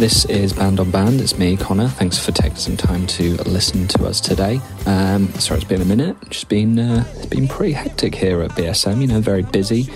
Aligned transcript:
This 0.00 0.24
is 0.24 0.54
Band 0.54 0.80
on 0.80 0.90
Band. 0.90 1.20
It's 1.20 1.36
me, 1.36 1.58
Connor. 1.58 1.88
Thanks 1.88 2.18
for 2.18 2.32
taking 2.32 2.56
some 2.56 2.74
time 2.74 3.06
to 3.08 3.34
listen 3.42 3.86
to 3.88 4.06
us 4.06 4.18
today. 4.18 4.58
Um, 4.86 5.28
sorry, 5.34 5.60
it's 5.60 5.68
been 5.68 5.82
a 5.82 5.84
minute. 5.84 6.16
Just 6.30 6.48
been 6.48 6.78
uh, 6.78 7.04
it's 7.16 7.26
been 7.26 7.46
pretty 7.46 7.74
hectic 7.74 8.14
here 8.14 8.40
at 8.40 8.52
BSM. 8.52 9.02
You 9.02 9.08
know, 9.08 9.20
very 9.20 9.42
busy, 9.42 9.92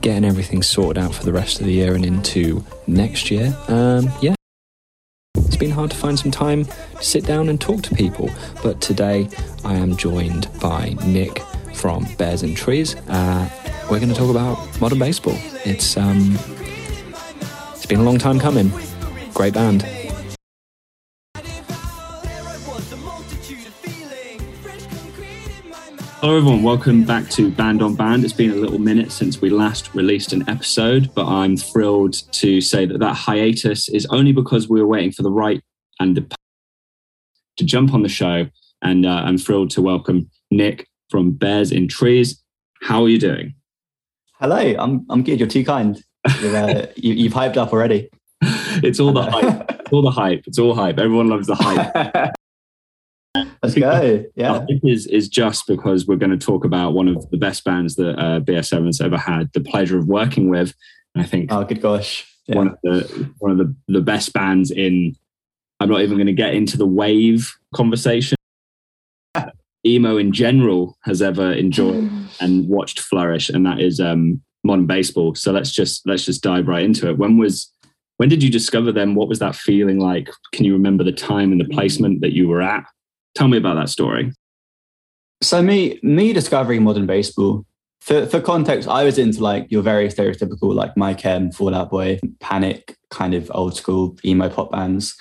getting 0.00 0.24
everything 0.24 0.62
sorted 0.62 1.02
out 1.02 1.12
for 1.12 1.24
the 1.24 1.32
rest 1.32 1.58
of 1.58 1.66
the 1.66 1.72
year 1.72 1.96
and 1.96 2.06
into 2.06 2.64
next 2.86 3.32
year. 3.32 3.52
Um, 3.66 4.08
yeah, 4.22 4.36
it's 5.34 5.56
been 5.56 5.72
hard 5.72 5.90
to 5.90 5.96
find 5.96 6.16
some 6.16 6.30
time 6.30 6.64
to 6.64 7.02
sit 7.02 7.26
down 7.26 7.48
and 7.48 7.60
talk 7.60 7.82
to 7.82 7.94
people. 7.96 8.30
But 8.62 8.80
today, 8.80 9.28
I 9.64 9.74
am 9.74 9.96
joined 9.96 10.48
by 10.60 10.94
Nick 11.04 11.40
from 11.74 12.06
Bears 12.16 12.44
in 12.44 12.54
Trees. 12.54 12.94
Uh, 13.08 13.50
we're 13.90 13.98
going 13.98 14.10
to 14.10 14.14
talk 14.14 14.30
about 14.30 14.80
modern 14.80 15.00
baseball. 15.00 15.36
It's 15.64 15.96
um, 15.96 16.38
it's 17.72 17.86
been 17.86 17.98
a 17.98 18.04
long 18.04 18.18
time 18.18 18.38
coming. 18.38 18.70
Great 19.38 19.54
band. 19.54 19.82
Hello, 26.20 26.36
everyone. 26.38 26.64
Welcome 26.64 27.04
back 27.04 27.30
to 27.30 27.48
Band 27.52 27.80
on 27.80 27.94
Band. 27.94 28.24
It's 28.24 28.32
been 28.32 28.50
a 28.50 28.56
little 28.56 28.80
minute 28.80 29.12
since 29.12 29.40
we 29.40 29.50
last 29.50 29.94
released 29.94 30.32
an 30.32 30.42
episode, 30.48 31.14
but 31.14 31.26
I'm 31.26 31.56
thrilled 31.56 32.14
to 32.32 32.60
say 32.60 32.84
that 32.84 32.98
that 32.98 33.14
hiatus 33.14 33.88
is 33.88 34.06
only 34.06 34.32
because 34.32 34.68
we 34.68 34.80
were 34.80 34.88
waiting 34.88 35.12
for 35.12 35.22
the 35.22 35.30
right 35.30 35.62
and 36.00 36.16
the 36.16 36.36
to 37.58 37.64
jump 37.64 37.94
on 37.94 38.02
the 38.02 38.08
show. 38.08 38.48
And 38.82 39.06
uh, 39.06 39.22
I'm 39.24 39.38
thrilled 39.38 39.70
to 39.70 39.82
welcome 39.82 40.28
Nick 40.50 40.88
from 41.10 41.30
Bears 41.30 41.70
in 41.70 41.86
Trees. 41.86 42.42
How 42.82 43.04
are 43.04 43.08
you 43.08 43.20
doing? 43.20 43.54
Hello, 44.40 44.56
I'm 44.56 45.06
I'm 45.08 45.22
good. 45.22 45.38
You're 45.38 45.46
too 45.46 45.64
kind. 45.64 46.02
You're, 46.40 46.56
uh, 46.56 46.86
you, 46.96 47.30
have 47.30 47.38
hyped 47.38 47.56
up 47.56 47.72
already. 47.72 48.10
It's 48.82 49.00
all 49.00 49.12
the 49.12 49.22
hype. 49.22 49.70
It's 49.80 49.92
all 49.92 50.02
the 50.02 50.10
hype. 50.10 50.44
It's 50.46 50.58
all 50.58 50.74
hype. 50.74 50.98
Everyone 50.98 51.28
loves 51.28 51.46
the 51.46 51.54
hype. 51.54 52.34
Let's 53.62 53.74
go. 53.74 54.24
Yeah. 54.34 54.64
This 54.68 54.80
is, 54.82 55.06
is 55.06 55.28
just 55.28 55.66
because 55.66 56.06
we're 56.06 56.16
going 56.16 56.36
to 56.36 56.46
talk 56.46 56.64
about 56.64 56.92
one 56.92 57.08
of 57.08 57.28
the 57.30 57.36
best 57.36 57.64
bands 57.64 57.96
that 57.96 58.18
uh, 58.18 58.40
BSM's 58.40 59.00
ever 59.00 59.16
had 59.16 59.52
the 59.52 59.60
pleasure 59.60 59.98
of 59.98 60.06
working 60.06 60.48
with. 60.48 60.74
And 61.14 61.24
I 61.24 61.26
think 61.26 61.52
oh, 61.52 61.64
good 61.64 61.80
gosh. 61.80 62.26
Yeah. 62.46 62.56
One 62.56 62.68
of 62.68 62.78
the 62.82 63.34
one 63.38 63.50
of 63.52 63.58
the, 63.58 63.74
the 63.88 64.00
best 64.00 64.32
bands 64.32 64.70
in 64.70 65.16
I'm 65.80 65.88
not 65.88 66.00
even 66.00 66.16
going 66.16 66.26
to 66.26 66.32
get 66.32 66.54
into 66.54 66.76
the 66.76 66.86
wave 66.86 67.54
conversation. 67.74 68.36
Emo 69.86 70.16
in 70.16 70.32
general 70.32 70.98
has 71.02 71.22
ever 71.22 71.52
enjoyed 71.52 72.10
and 72.40 72.68
watched 72.68 73.00
flourish, 73.00 73.48
and 73.48 73.64
that 73.64 73.80
is 73.80 74.00
um, 74.00 74.42
modern 74.64 74.86
baseball. 74.86 75.34
So 75.34 75.52
let's 75.52 75.70
just 75.70 76.06
let's 76.06 76.24
just 76.24 76.42
dive 76.42 76.66
right 76.66 76.82
into 76.82 77.08
it. 77.08 77.18
When 77.18 77.38
was 77.38 77.70
when 78.18 78.28
did 78.28 78.42
you 78.42 78.50
discover 78.50 78.92
them? 78.92 79.14
What 79.14 79.28
was 79.28 79.38
that 79.38 79.56
feeling 79.56 80.00
like? 80.00 80.28
Can 80.52 80.64
you 80.64 80.72
remember 80.72 81.04
the 81.04 81.12
time 81.12 81.52
and 81.52 81.60
the 81.60 81.68
placement 81.68 82.20
that 82.20 82.32
you 82.32 82.48
were 82.48 82.60
at? 82.60 82.84
Tell 83.34 83.48
me 83.48 83.56
about 83.56 83.74
that 83.76 83.88
story. 83.88 84.32
So 85.40 85.62
me, 85.62 86.00
me 86.02 86.32
discovering 86.32 86.82
modern 86.82 87.06
baseball. 87.06 87.64
For, 88.00 88.26
for 88.26 88.40
context, 88.40 88.88
I 88.88 89.04
was 89.04 89.18
into 89.18 89.40
like 89.40 89.70
your 89.70 89.82
very 89.82 90.08
stereotypical 90.08 90.74
like 90.74 90.96
My 90.96 91.14
Chem, 91.14 91.52
Fall 91.52 91.74
Out 91.74 91.90
Boy, 91.90 92.18
Panic, 92.40 92.96
kind 93.10 93.34
of 93.34 93.50
old 93.54 93.76
school 93.76 94.16
emo 94.24 94.48
pop 94.48 94.72
bands. 94.72 95.16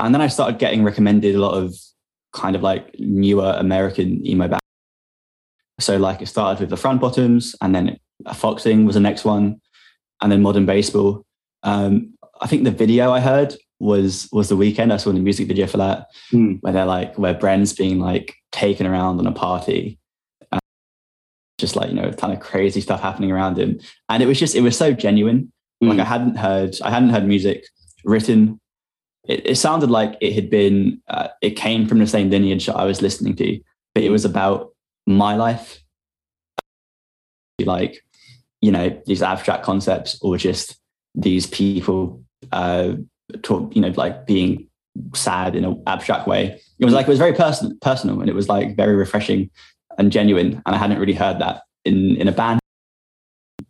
And 0.00 0.12
then 0.12 0.20
I 0.20 0.26
started 0.26 0.58
getting 0.58 0.82
recommended 0.82 1.36
a 1.36 1.40
lot 1.40 1.54
of 1.54 1.76
kind 2.32 2.56
of 2.56 2.62
like 2.62 2.92
newer 2.98 3.54
American 3.56 4.26
emo 4.26 4.48
bands. 4.48 4.62
So 5.78 5.96
like 5.96 6.20
it 6.20 6.26
started 6.26 6.60
with 6.60 6.70
the 6.70 6.76
front 6.76 7.00
bottoms 7.00 7.54
and 7.60 7.72
then 7.72 7.98
Foxing 8.34 8.84
was 8.84 8.94
the 8.94 9.00
next 9.00 9.24
one 9.24 9.60
and 10.20 10.32
then 10.32 10.42
modern 10.42 10.66
baseball. 10.66 11.24
Um, 11.62 12.14
I 12.42 12.48
think 12.48 12.64
the 12.64 12.72
video 12.72 13.12
I 13.12 13.20
heard 13.20 13.54
was 13.78 14.28
was 14.32 14.48
the 14.48 14.56
weekend. 14.56 14.92
I 14.92 14.96
saw 14.96 15.12
the 15.12 15.20
music 15.20 15.46
video 15.46 15.66
for 15.66 15.76
that 15.78 16.08
mm. 16.32 16.58
where 16.60 16.72
they're 16.72 16.84
like 16.84 17.16
where 17.16 17.34
Bren's 17.34 17.72
being 17.72 18.00
like 18.00 18.34
taken 18.50 18.86
around 18.86 19.20
on 19.20 19.26
a 19.26 19.32
party, 19.32 19.98
um, 20.50 20.60
just 21.58 21.76
like 21.76 21.90
you 21.90 21.94
know, 21.94 22.12
kind 22.12 22.32
of 22.32 22.40
crazy 22.40 22.80
stuff 22.80 23.00
happening 23.00 23.30
around 23.30 23.58
him, 23.58 23.80
and 24.08 24.22
it 24.22 24.26
was 24.26 24.40
just 24.40 24.56
it 24.56 24.60
was 24.60 24.76
so 24.76 24.92
genuine. 24.92 25.52
Mm. 25.82 25.90
Like 25.90 26.00
I 26.00 26.04
hadn't 26.04 26.36
heard 26.36 26.76
I 26.82 26.90
hadn't 26.90 27.10
heard 27.10 27.26
music 27.26 27.64
written. 28.04 28.60
It, 29.28 29.46
it 29.46 29.54
sounded 29.56 29.90
like 29.90 30.16
it 30.20 30.32
had 30.32 30.50
been 30.50 31.00
uh, 31.08 31.28
it 31.40 31.50
came 31.50 31.86
from 31.86 32.00
the 32.00 32.06
same 32.08 32.28
lineage 32.28 32.66
that 32.66 32.76
I 32.76 32.84
was 32.84 33.02
listening 33.02 33.36
to, 33.36 33.60
but 33.94 34.02
it 34.02 34.10
was 34.10 34.24
about 34.24 34.74
my 35.06 35.36
life, 35.36 35.80
like 37.64 38.04
you 38.60 38.72
know 38.72 39.00
these 39.06 39.22
abstract 39.22 39.64
concepts 39.64 40.18
or 40.22 40.36
just 40.36 40.76
these 41.14 41.46
people 41.46 42.21
uh, 42.50 42.92
talk, 43.42 43.74
you 43.74 43.80
know, 43.80 43.92
like 43.96 44.26
being 44.26 44.68
sad 45.14 45.54
in 45.54 45.64
an 45.64 45.82
abstract 45.86 46.26
way. 46.26 46.60
It 46.78 46.84
was 46.84 46.94
like 46.94 47.06
it 47.06 47.10
was 47.10 47.18
very 47.18 47.32
personal, 47.32 47.74
personal, 47.80 48.20
and 48.20 48.28
it 48.28 48.34
was 48.34 48.48
like 48.48 48.76
very 48.76 48.94
refreshing 48.94 49.50
and 49.98 50.12
genuine. 50.12 50.62
And 50.66 50.74
I 50.74 50.78
hadn't 50.78 50.98
really 50.98 51.14
heard 51.14 51.38
that 51.40 51.62
in 51.84 52.16
in 52.16 52.28
a 52.28 52.32
band. 52.32 52.60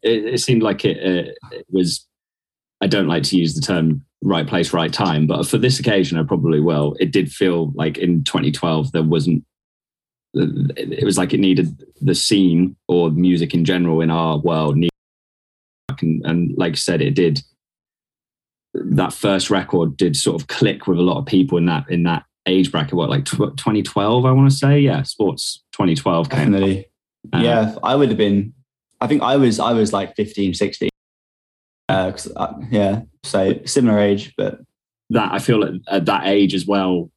It, 0.02 0.34
it 0.34 0.38
seemed 0.40 0.62
like 0.62 0.84
it, 0.84 0.98
uh, 0.98 1.30
it 1.52 1.66
was. 1.70 2.06
I 2.80 2.88
don't 2.88 3.06
like 3.06 3.22
to 3.24 3.36
use 3.36 3.54
the 3.54 3.60
term 3.60 4.04
right 4.22 4.46
place, 4.46 4.72
right 4.72 4.92
time, 4.92 5.26
but 5.26 5.46
for 5.46 5.56
this 5.56 5.78
occasion, 5.78 6.18
I 6.18 6.24
probably 6.24 6.60
will. 6.60 6.96
It 6.98 7.12
did 7.12 7.30
feel 7.30 7.70
like 7.74 7.98
in 7.98 8.24
2012 8.24 8.92
there 8.92 9.02
wasn't. 9.02 9.44
It 10.34 11.04
was 11.04 11.18
like 11.18 11.34
it 11.34 11.40
needed 11.40 11.84
the 12.00 12.14
scene 12.14 12.74
or 12.88 13.10
music 13.10 13.52
in 13.52 13.66
general 13.66 14.00
in 14.00 14.10
our 14.10 14.38
world. 14.38 14.76
And, 16.00 16.22
and 16.24 16.56
like 16.56 16.72
I 16.72 16.76
said, 16.76 17.02
it 17.02 17.14
did 17.14 17.42
that 18.74 19.12
first 19.12 19.50
record 19.50 19.96
did 19.96 20.16
sort 20.16 20.40
of 20.40 20.48
click 20.48 20.86
with 20.86 20.98
a 20.98 21.02
lot 21.02 21.18
of 21.18 21.26
people 21.26 21.58
in 21.58 21.66
that 21.66 21.88
in 21.90 22.04
that 22.04 22.24
age 22.46 22.72
bracket. 22.72 22.94
What 22.94 23.10
like 23.10 23.24
2012? 23.24 24.24
I 24.24 24.32
want 24.32 24.50
to 24.50 24.56
say, 24.56 24.80
yeah, 24.80 25.02
sports 25.02 25.62
2012 25.72 26.30
came. 26.30 26.52
Definitely. 26.52 26.86
Uh, 27.32 27.38
yeah, 27.38 27.74
I 27.82 27.94
would 27.94 28.08
have 28.08 28.18
been. 28.18 28.52
I 29.00 29.06
think 29.06 29.22
I 29.22 29.36
was 29.36 29.58
I 29.60 29.72
was 29.72 29.92
like 29.92 30.16
15, 30.16 30.54
16. 30.54 30.88
Uh, 31.88 32.12
uh, 32.36 32.54
yeah, 32.70 33.02
so 33.24 33.54
similar 33.64 33.98
age, 33.98 34.32
but 34.36 34.60
that 35.10 35.32
I 35.32 35.38
feel 35.38 35.64
at, 35.64 35.74
at 35.88 36.06
that 36.06 36.26
age 36.26 36.54
as 36.54 36.66
well. 36.66 37.10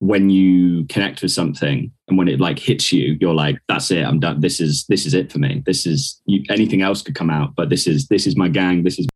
When 0.00 0.30
you 0.30 0.84
connect 0.86 1.22
with 1.22 1.30
something 1.30 1.92
and 2.08 2.18
when 2.18 2.26
it 2.26 2.40
like 2.40 2.58
hits 2.58 2.92
you, 2.92 3.16
you're 3.20 3.36
like, 3.36 3.58
"That's 3.68 3.88
it. 3.92 4.04
I'm 4.04 4.18
done. 4.18 4.40
This 4.40 4.60
is 4.60 4.84
this 4.88 5.06
is 5.06 5.14
it 5.14 5.30
for 5.30 5.38
me. 5.38 5.62
This 5.64 5.86
is 5.86 6.20
you, 6.26 6.42
anything 6.50 6.82
else 6.82 7.02
could 7.02 7.14
come 7.14 7.30
out, 7.30 7.54
but 7.54 7.70
this 7.70 7.86
is 7.86 8.08
this 8.08 8.26
is 8.26 8.36
my 8.36 8.48
gang. 8.48 8.82
This 8.82 8.98
is 8.98 9.06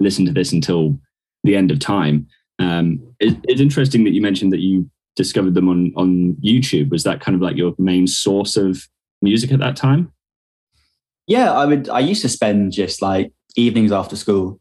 listen 0.00 0.24
to 0.26 0.32
this 0.32 0.52
until 0.52 0.98
the 1.44 1.56
end 1.56 1.70
of 1.70 1.78
time. 1.78 2.26
Um, 2.58 3.00
it, 3.20 3.36
it's 3.44 3.60
interesting 3.60 4.04
that 4.04 4.12
you 4.12 4.22
mentioned 4.22 4.52
that 4.52 4.60
you 4.60 4.88
discovered 5.16 5.54
them 5.54 5.68
on 5.68 5.92
on 5.96 6.34
YouTube. 6.44 6.90
Was 6.90 7.04
that 7.04 7.20
kind 7.20 7.34
of 7.34 7.42
like 7.42 7.56
your 7.56 7.74
main 7.78 8.06
source 8.06 8.56
of 8.56 8.86
music 9.22 9.52
at 9.52 9.60
that 9.60 9.76
time? 9.76 10.12
Yeah, 11.26 11.52
I 11.52 11.64
would. 11.64 11.88
I 11.88 12.00
used 12.00 12.22
to 12.22 12.28
spend 12.28 12.72
just 12.72 13.00
like 13.00 13.32
evenings 13.56 13.92
after 13.92 14.16
school 14.16 14.60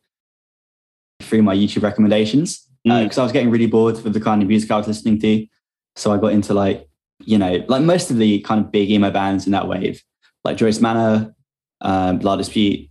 through 1.21 1.43
my 1.43 1.55
YouTube 1.55 1.83
recommendations 1.83 2.67
because 2.83 3.15
mm. 3.15 3.17
uh, 3.17 3.21
I 3.21 3.23
was 3.23 3.31
getting 3.31 3.49
really 3.49 3.67
bored 3.67 4.01
with 4.03 4.13
the 4.13 4.19
kind 4.19 4.41
of 4.41 4.47
music 4.47 4.69
I 4.71 4.77
was 4.77 4.87
listening 4.87 5.19
to. 5.21 5.47
So 5.95 6.11
I 6.11 6.17
got 6.17 6.33
into 6.33 6.53
like 6.53 6.87
you 7.25 7.37
know 7.37 7.63
like 7.67 7.81
most 7.81 8.11
of 8.11 8.17
the 8.17 8.39
kind 8.41 8.63
of 8.63 8.71
big 8.71 8.89
emo 8.89 9.11
bands 9.11 9.45
in 9.45 9.51
that 9.51 9.67
wave, 9.67 10.01
like 10.43 10.57
Joyce 10.57 10.79
Manor, 10.79 11.33
um, 11.81 12.19
La 12.19 12.35
Dispute, 12.35 12.89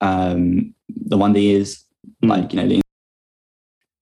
um, 0.00 0.74
the 0.88 1.16
Wonder 1.16 1.40
Years. 1.40 1.83
Like, 2.28 2.52
you 2.52 2.60
know, 2.60 2.68
the, 2.68 2.80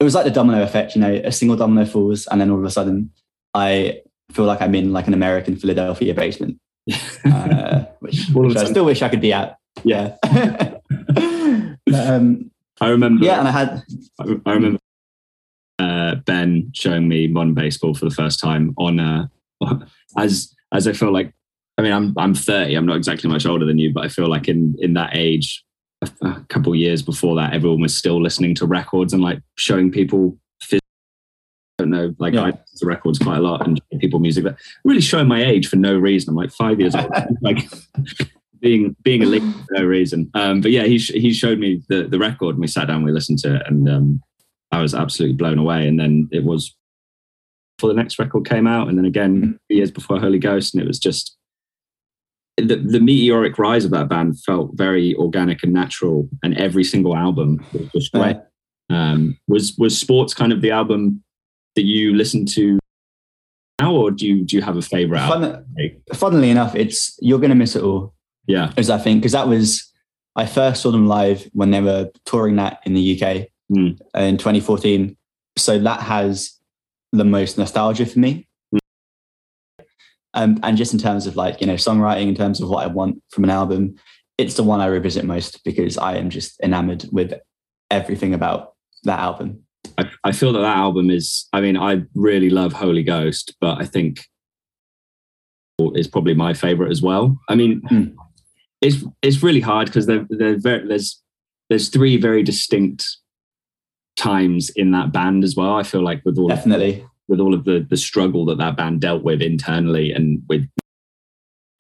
it 0.01 0.05
was 0.05 0.15
like 0.15 0.25
the 0.25 0.31
domino 0.31 0.63
effect, 0.63 0.95
you 0.95 1.01
know, 1.01 1.13
a 1.25 1.33
single 1.33 1.57
domino 1.57 1.87
falls 1.87 2.27
and 2.27 2.41
then 2.41 2.51
all 2.51 2.59
of 2.59 2.65
a 2.65 2.71
sudden 2.71 3.11
I 3.55 4.03
feel 4.33 4.45
like 4.47 4.63
I'm 4.63 4.75
in 4.75 4.93
like 4.93 5.07
an 5.07 5.15
American 5.15 5.57
Philadelphia 5.57 6.15
basement, 6.15 6.59
uh, 7.25 7.85
which, 8.01 8.29
which 8.33 8.57
I 8.57 8.65
still 8.65 8.85
wish 8.85 9.03
I 9.03 9.09
could 9.09 9.21
be 9.21 9.33
at. 9.33 9.59
Yeah. 9.85 10.17
um, 11.95 12.51
I 12.81 12.89
remember. 12.89 13.25
Yeah, 13.25 13.39
and 13.39 13.49
I 13.49 13.51
had. 13.51 13.83
I, 14.19 14.25
I 14.47 14.53
remember 14.55 14.79
uh, 15.79 16.17
Ben 16.17 16.71
showing 16.75 17.09
me 17.09 17.27
modern 17.27 17.55
baseball 17.55 17.95
for 17.95 18.05
the 18.05 18.15
first 18.15 18.41
time 18.41 18.75
on 18.77 19.01
uh, 19.01 19.27
as 20.19 20.55
as 20.73 20.89
I 20.89 20.93
feel 20.93 21.13
like. 21.13 21.33
I 21.79 21.83
mean, 21.83 21.93
I'm 21.93 22.15
I'm 22.19 22.35
30. 22.35 22.75
I'm 22.75 22.87
not 22.87 22.97
exactly 22.97 23.31
much 23.31 23.47
older 23.47 23.65
than 23.65 23.79
you, 23.79 23.93
but 23.93 24.05
I 24.05 24.09
feel 24.09 24.29
like 24.29 24.49
in 24.49 24.77
in 24.79 24.95
that 24.95 25.11
age, 25.15 25.65
a, 26.03 26.27
a 26.27 26.47
couple 26.49 26.75
years 26.75 27.03
before 27.03 27.37
that, 27.37 27.55
everyone 27.55 27.81
was 27.81 27.95
still 27.95 28.21
listening 28.21 28.55
to 28.57 28.67
records 28.67 29.13
and 29.13 29.23
like 29.23 29.41
showing 29.57 29.91
people. 29.91 30.37
I 31.79 31.85
don't 31.85 31.91
know, 31.91 32.15
like 32.19 32.35
yeah. 32.35 32.43
I 32.43 32.47
listen 32.51 32.79
to 32.79 32.87
records 32.87 33.19
quite 33.19 33.39
a 33.39 33.41
lot 33.41 33.67
and 33.67 33.81
people 33.99 34.21
music, 34.21 34.45
but 34.45 34.57
really 34.85 35.01
showing 35.01 35.27
my 35.27 35.43
age 35.43 35.69
for 35.69 35.77
no 35.77 35.99
reason. 35.99 36.31
I'm 36.31 36.37
like 36.37 36.53
five 36.53 36.79
years 36.79 36.95
old, 36.95 37.11
like 37.41 37.67
being 38.61 38.95
being 39.03 39.23
a 39.23 39.27
leak 39.27 39.43
for 39.43 39.79
no 39.79 39.85
reason. 39.85 40.31
Um, 40.35 40.61
but 40.61 40.71
yeah, 40.71 40.85
he 40.85 40.99
he 40.99 41.33
showed 41.33 41.59
me 41.59 41.83
the 41.89 42.05
the 42.05 42.19
record 42.19 42.55
and 42.55 42.61
we 42.61 42.67
sat 42.67 42.87
down, 42.89 42.97
and 42.97 43.05
we 43.05 43.13
listened 43.13 43.39
to 43.41 43.57
it, 43.57 43.63
and 43.67 43.89
um, 43.89 44.23
I 44.71 44.81
was 44.81 44.95
absolutely 44.95 45.37
blown 45.37 45.59
away. 45.59 45.89
And 45.89 45.99
then 45.99 46.29
it 46.31 46.45
was 46.45 46.75
for 47.79 47.89
the 47.89 47.95
next 47.95 48.19
record 48.19 48.47
came 48.47 48.67
out, 48.67 48.89
and 48.89 48.97
then 48.97 49.05
again 49.05 49.43
mm-hmm. 49.43 49.55
years 49.69 49.91
before 49.91 50.21
Holy 50.21 50.39
Ghost, 50.39 50.75
and 50.75 50.83
it 50.83 50.87
was 50.87 50.99
just 50.99 51.37
the, 52.57 52.77
the 52.77 53.01
meteoric 53.01 53.59
rise 53.59 53.85
of 53.85 53.91
that 53.93 54.09
band 54.09 54.41
felt 54.43 54.71
very 54.75 55.15
organic 55.17 55.63
and 55.63 55.73
natural, 55.73 56.29
and 56.43 56.57
every 56.59 56.85
single 56.85 57.17
album 57.17 57.65
was 57.73 57.89
just 57.93 58.13
great. 58.13 58.37
Um, 58.91 59.39
was 59.49 59.75
was 59.79 59.99
sports 59.99 60.35
kind 60.35 60.53
of 60.53 60.61
the 60.61 60.71
album 60.71 61.23
that 61.77 61.85
you 61.85 62.15
listen 62.15 62.45
to 62.47 62.79
now, 63.81 63.95
or 63.95 64.11
do 64.11 64.27
you 64.27 64.45
do 64.45 64.57
you 64.57 64.63
have 64.63 64.77
a 64.77 64.83
favorite 64.83 65.19
album? 65.19 65.65
Fun, 65.77 65.91
funnily 66.15 66.51
enough, 66.51 66.75
it's 66.75 67.17
you're 67.21 67.39
gonna 67.39 67.55
miss 67.55 67.75
it 67.77 67.83
all. 67.83 68.15
Yeah, 68.47 68.73
as 68.77 68.91
I 68.91 68.99
think 68.99 69.21
because 69.23 69.33
that 69.33 69.49
was 69.49 69.91
I 70.37 70.47
first 70.47 70.83
saw 70.83 70.91
them 70.91 71.07
live 71.07 71.49
when 71.53 71.71
they 71.71 71.81
were 71.81 72.11
touring 72.27 72.57
that 72.57 72.81
in 72.85 72.95
the 72.95 73.21
UK 73.23 73.49
Mm. 73.73 73.99
in 74.17 74.37
2014. 74.37 75.17
So 75.57 75.79
that 75.79 76.01
has 76.01 76.59
the 77.13 77.25
most 77.25 77.57
nostalgia 77.57 78.05
for 78.05 78.19
me. 78.19 78.47
Um, 80.35 80.59
and 80.63 80.77
just 80.77 80.93
in 80.93 80.99
terms 80.99 81.27
of 81.27 81.37
like 81.37 81.61
you 81.61 81.67
know 81.67 81.75
songwriting, 81.75 82.29
in 82.29 82.35
terms 82.35 82.61
of 82.61 82.69
what 82.69 82.85
I 82.85 82.87
want 82.87 83.23
from 83.31 83.45
an 83.45 83.51
album, 83.51 83.97
it's 84.39 84.55
the 84.55 84.63
one 84.63 84.81
I 84.81 84.87
revisit 84.87 85.25
most 85.25 85.63
because 85.65 85.99
I 85.99 86.17
am 86.17 86.31
just 86.31 86.59
enamored 86.61 87.05
with 87.13 87.35
everything 87.91 88.33
about 88.35 88.73
that 89.05 89.19
album. 89.19 89.63
I, 89.99 90.09
I 90.25 90.33
feel 90.33 90.53
that 90.55 90.61
that 90.61 90.77
album 90.77 91.11
is. 91.11 91.49
I 91.53 91.61
mean, 91.61 91.77
I 91.77 92.03
really 92.15 92.49
love 92.51 92.73
Holy 92.73 93.03
Ghost, 93.03 93.55
but 93.61 93.81
I 93.81 93.85
think 93.85 94.25
is 95.97 96.07
probably 96.07 96.35
my 96.35 96.55
favorite 96.55 96.91
as 96.93 97.03
well. 97.03 97.39
I 97.49 97.55
mean, 97.57 97.81
Mm. 97.91 98.15
it's 98.81 99.05
it's 99.21 99.43
really 99.43 99.61
hard 99.61 99.89
because 99.89 100.07
they're, 100.07 100.27
they're 100.31 100.59
very, 100.59 100.87
there's 100.87 101.21
there's 101.69 101.89
three 101.89 102.17
very 102.17 102.43
distinct 102.43 103.05
times 104.17 104.71
in 104.71 104.93
that 104.93 105.13
band 105.13 105.43
as 105.43 105.57
well. 105.57 105.75
I 105.75 105.83
feel 105.83 106.03
like 106.03 106.23
with 106.25 106.39
all 106.39 106.51
of, 106.53 106.57
Definitely. 106.57 107.05
With 107.33 107.41
all 107.41 107.55
of 107.55 107.65
the 107.65 107.85
the 107.89 107.97
struggle 107.97 108.45
that 108.45 108.59
that 108.59 108.77
band 108.77 109.01
dealt 109.01 109.23
with 109.23 109.41
internally 109.41 110.13
and 110.13 110.43
with 110.51 110.69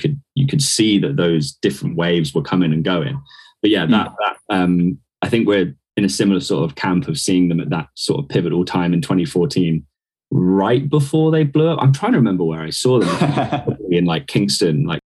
could 0.00 0.18
you 0.34 0.46
could 0.46 0.62
see 0.62 0.98
that 0.98 1.16
those 1.16 1.52
different 1.52 1.94
waves 1.94 2.34
were 2.34 2.40
coming 2.40 2.72
and 2.72 2.82
going. 2.82 3.22
But 3.60 3.70
yeah, 3.70 3.84
that 3.84 4.14
that 4.18 4.36
um, 4.48 4.98
I 5.20 5.28
think 5.28 5.46
we're 5.46 5.76
in 5.98 6.06
a 6.06 6.08
similar 6.08 6.40
sort 6.40 6.64
of 6.64 6.74
camp 6.74 7.06
of 7.06 7.18
seeing 7.18 7.50
them 7.50 7.60
at 7.60 7.68
that 7.68 7.88
sort 7.96 8.18
of 8.18 8.30
pivotal 8.30 8.64
time 8.64 8.94
in 8.94 9.02
2014, 9.02 9.84
right 10.30 10.88
before 10.88 11.30
they 11.30 11.44
blew 11.44 11.68
up. 11.68 11.78
I'm 11.82 11.92
trying 11.92 12.12
to 12.12 12.18
remember 12.18 12.44
where 12.44 12.62
I 12.62 12.70
saw 12.70 12.98
them 12.98 13.76
in 13.90 14.06
like 14.06 14.28
Kingston, 14.28 14.84
like 14.84 15.00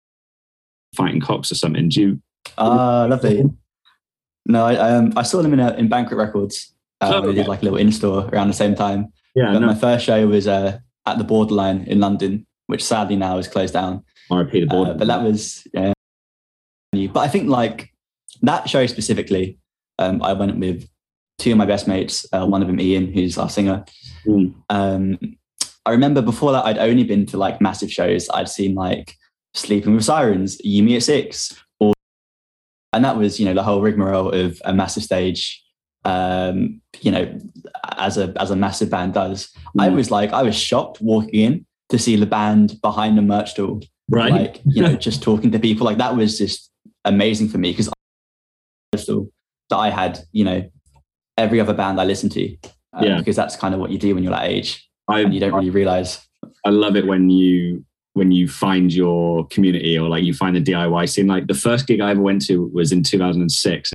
fighting 0.95 1.21
cops 1.21 1.51
or 1.51 1.57
something. 1.57 1.89
Do 1.89 2.01
you? 2.01 2.23
Ah, 2.57 3.07
lovely. 3.11 3.51
No, 4.47 4.65
I 4.65 4.77
um, 4.77 5.13
I 5.17 5.25
saw 5.25 5.43
them 5.43 5.53
in 5.55 5.59
a, 5.59 5.75
in 5.75 5.89
Banquet 5.89 6.17
Records. 6.17 6.73
Uh, 7.01 7.11
Oh, 7.17 7.27
They 7.27 7.35
did 7.35 7.49
like 7.49 7.63
a 7.63 7.65
little 7.65 7.79
in 7.79 7.91
store 7.91 8.31
around 8.33 8.47
the 8.47 8.55
same 8.55 8.77
time. 8.77 9.13
Yeah, 9.37 9.53
But 9.53 9.61
no. 9.61 9.67
my 9.69 9.75
first 9.75 10.05
show 10.05 10.27
was 10.27 10.49
uh, 10.49 10.79
at 11.07 11.19
the 11.19 11.25
Borderline 11.25 11.85
in 11.85 12.01
London, 12.01 12.47
which 12.67 12.83
sadly 12.83 13.15
now 13.17 13.37
is 13.39 13.47
closed 13.47 13.75
down. 13.75 14.03
R.I.P. 14.31 14.61
the 14.61 14.67
board. 14.67 14.89
Uh, 14.89 14.95
but 14.95 15.07
that 15.07 15.23
was 15.23 15.65
yeah. 15.73 15.93
But 16.93 17.21
I 17.21 17.29
think 17.29 17.49
like 17.49 17.93
that 18.43 18.69
show 18.69 18.87
specifically, 18.87 19.59
um, 19.99 20.23
I 20.23 20.33
went 20.33 20.59
with 20.59 20.89
two 21.39 21.53
of 21.53 21.59
my 21.59 21.67
best 21.67 21.87
mates. 21.87 22.27
Uh, 22.33 22.47
one 22.47 22.63
of 22.63 22.69
them, 22.69 22.81
Ian, 22.81 23.13
who's 23.13 23.37
our 23.39 23.51
singer. 23.51 23.85
Mm. 24.27 24.55
Um, 24.71 25.19
I 25.85 25.91
remember 25.91 26.23
before 26.23 26.53
that, 26.53 26.65
I'd 26.65 26.79
only 26.79 27.05
been 27.05 27.27
to 27.27 27.37
like 27.37 27.61
massive 27.61 27.93
shows. 27.93 28.29
I'd 28.31 28.49
seen 28.49 28.75
like 28.75 29.15
Sleeping 29.55 29.95
with 29.95 30.05
Sirens, 30.05 30.59
You 30.65 30.83
Me 30.83 30.97
at 30.97 31.03
Six, 31.03 31.55
or 31.79 31.93
and 32.95 33.05
that 33.05 33.17
was 33.19 33.39
you 33.39 33.45
know 33.45 33.55
the 33.55 33.63
whole 33.63 33.83
rigmarole 33.83 34.31
of 34.31 34.61
a 34.65 34.73
massive 34.73 35.03
stage. 35.05 35.63
Um, 36.05 36.81
you 37.01 37.11
know, 37.11 37.39
as 37.97 38.19
a 38.19 38.33
as 38.41 38.51
a 38.51 38.57
massive 38.57 38.91
band 38.91 39.15
does. 39.15 39.51
I 39.79 39.89
Mm. 39.89 39.95
was 39.97 40.11
like, 40.11 40.33
I 40.33 40.43
was 40.43 40.55
shocked 40.57 41.01
walking 41.01 41.41
in 41.41 41.67
to 41.91 41.99
see 41.99 42.17
the 42.17 42.27
band 42.27 42.81
behind 42.83 43.17
the 43.17 43.23
merch 43.23 43.53
stall 43.53 43.81
right. 44.11 44.33
like 44.33 44.61
you 44.65 44.83
know 44.83 44.97
just 45.09 45.23
talking 45.23 45.51
to 45.53 45.59
people 45.59 45.85
like 45.85 45.99
that 45.99 46.17
was 46.17 46.37
just 46.39 46.71
amazing 47.05 47.49
for 47.49 47.59
me 47.59 47.71
because 47.73 47.89
that 48.93 49.77
I 49.77 49.91
had 49.91 50.21
you 50.33 50.45
know 50.45 50.69
every 51.37 51.61
other 51.61 51.75
band 51.75 52.01
I 52.01 52.05
listened 52.05 52.33
to 52.33 52.57
uh, 52.95 53.03
Yeah. 53.03 53.19
because 53.19 53.37
that's 53.37 53.57
kind 53.57 53.75
of 53.75 53.81
what 53.81 53.91
you 53.91 53.99
do 53.99 54.15
when 54.15 54.25
you're 54.25 54.33
that 54.33 54.49
age 54.49 54.89
I, 55.09 55.21
and 55.21 55.35
you 55.35 55.41
don't 55.41 55.53
really 55.55 55.71
realize 55.71 56.27
I 56.65 56.71
love 56.71 56.97
it 56.97 57.07
when 57.07 57.31
you 57.31 57.85
when 58.15 58.33
you 58.33 58.49
find 58.49 58.93
your 58.93 59.47
community 59.49 59.99
or 59.99 60.09
like 60.09 60.25
you 60.25 60.33
find 60.33 60.57
the 60.57 60.61
DIY 60.63 61.07
scene. 61.09 61.27
Like 61.27 61.47
the 61.49 61.55
first 61.55 61.87
gig 61.87 62.01
I 62.01 62.11
ever 62.13 62.23
went 62.23 62.41
to 62.47 62.71
was 62.73 62.91
in 62.91 63.03
2006, 63.03 63.93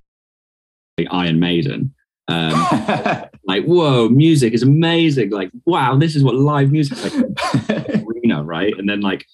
like 0.99 1.07
Iron 1.09 1.39
Maiden. 1.39 1.91
Um, 2.31 3.29
like 3.45 3.65
whoa, 3.65 4.09
music 4.09 4.53
is 4.53 4.63
amazing. 4.63 5.29
Like 5.31 5.51
wow, 5.65 5.97
this 5.97 6.15
is 6.15 6.23
what 6.23 6.35
live 6.35 6.71
music 6.71 6.97
is 6.99 7.15
like 7.15 7.89
arena, 8.05 8.43
right? 8.43 8.73
And 8.77 8.87
then 8.89 9.01
like 9.01 9.25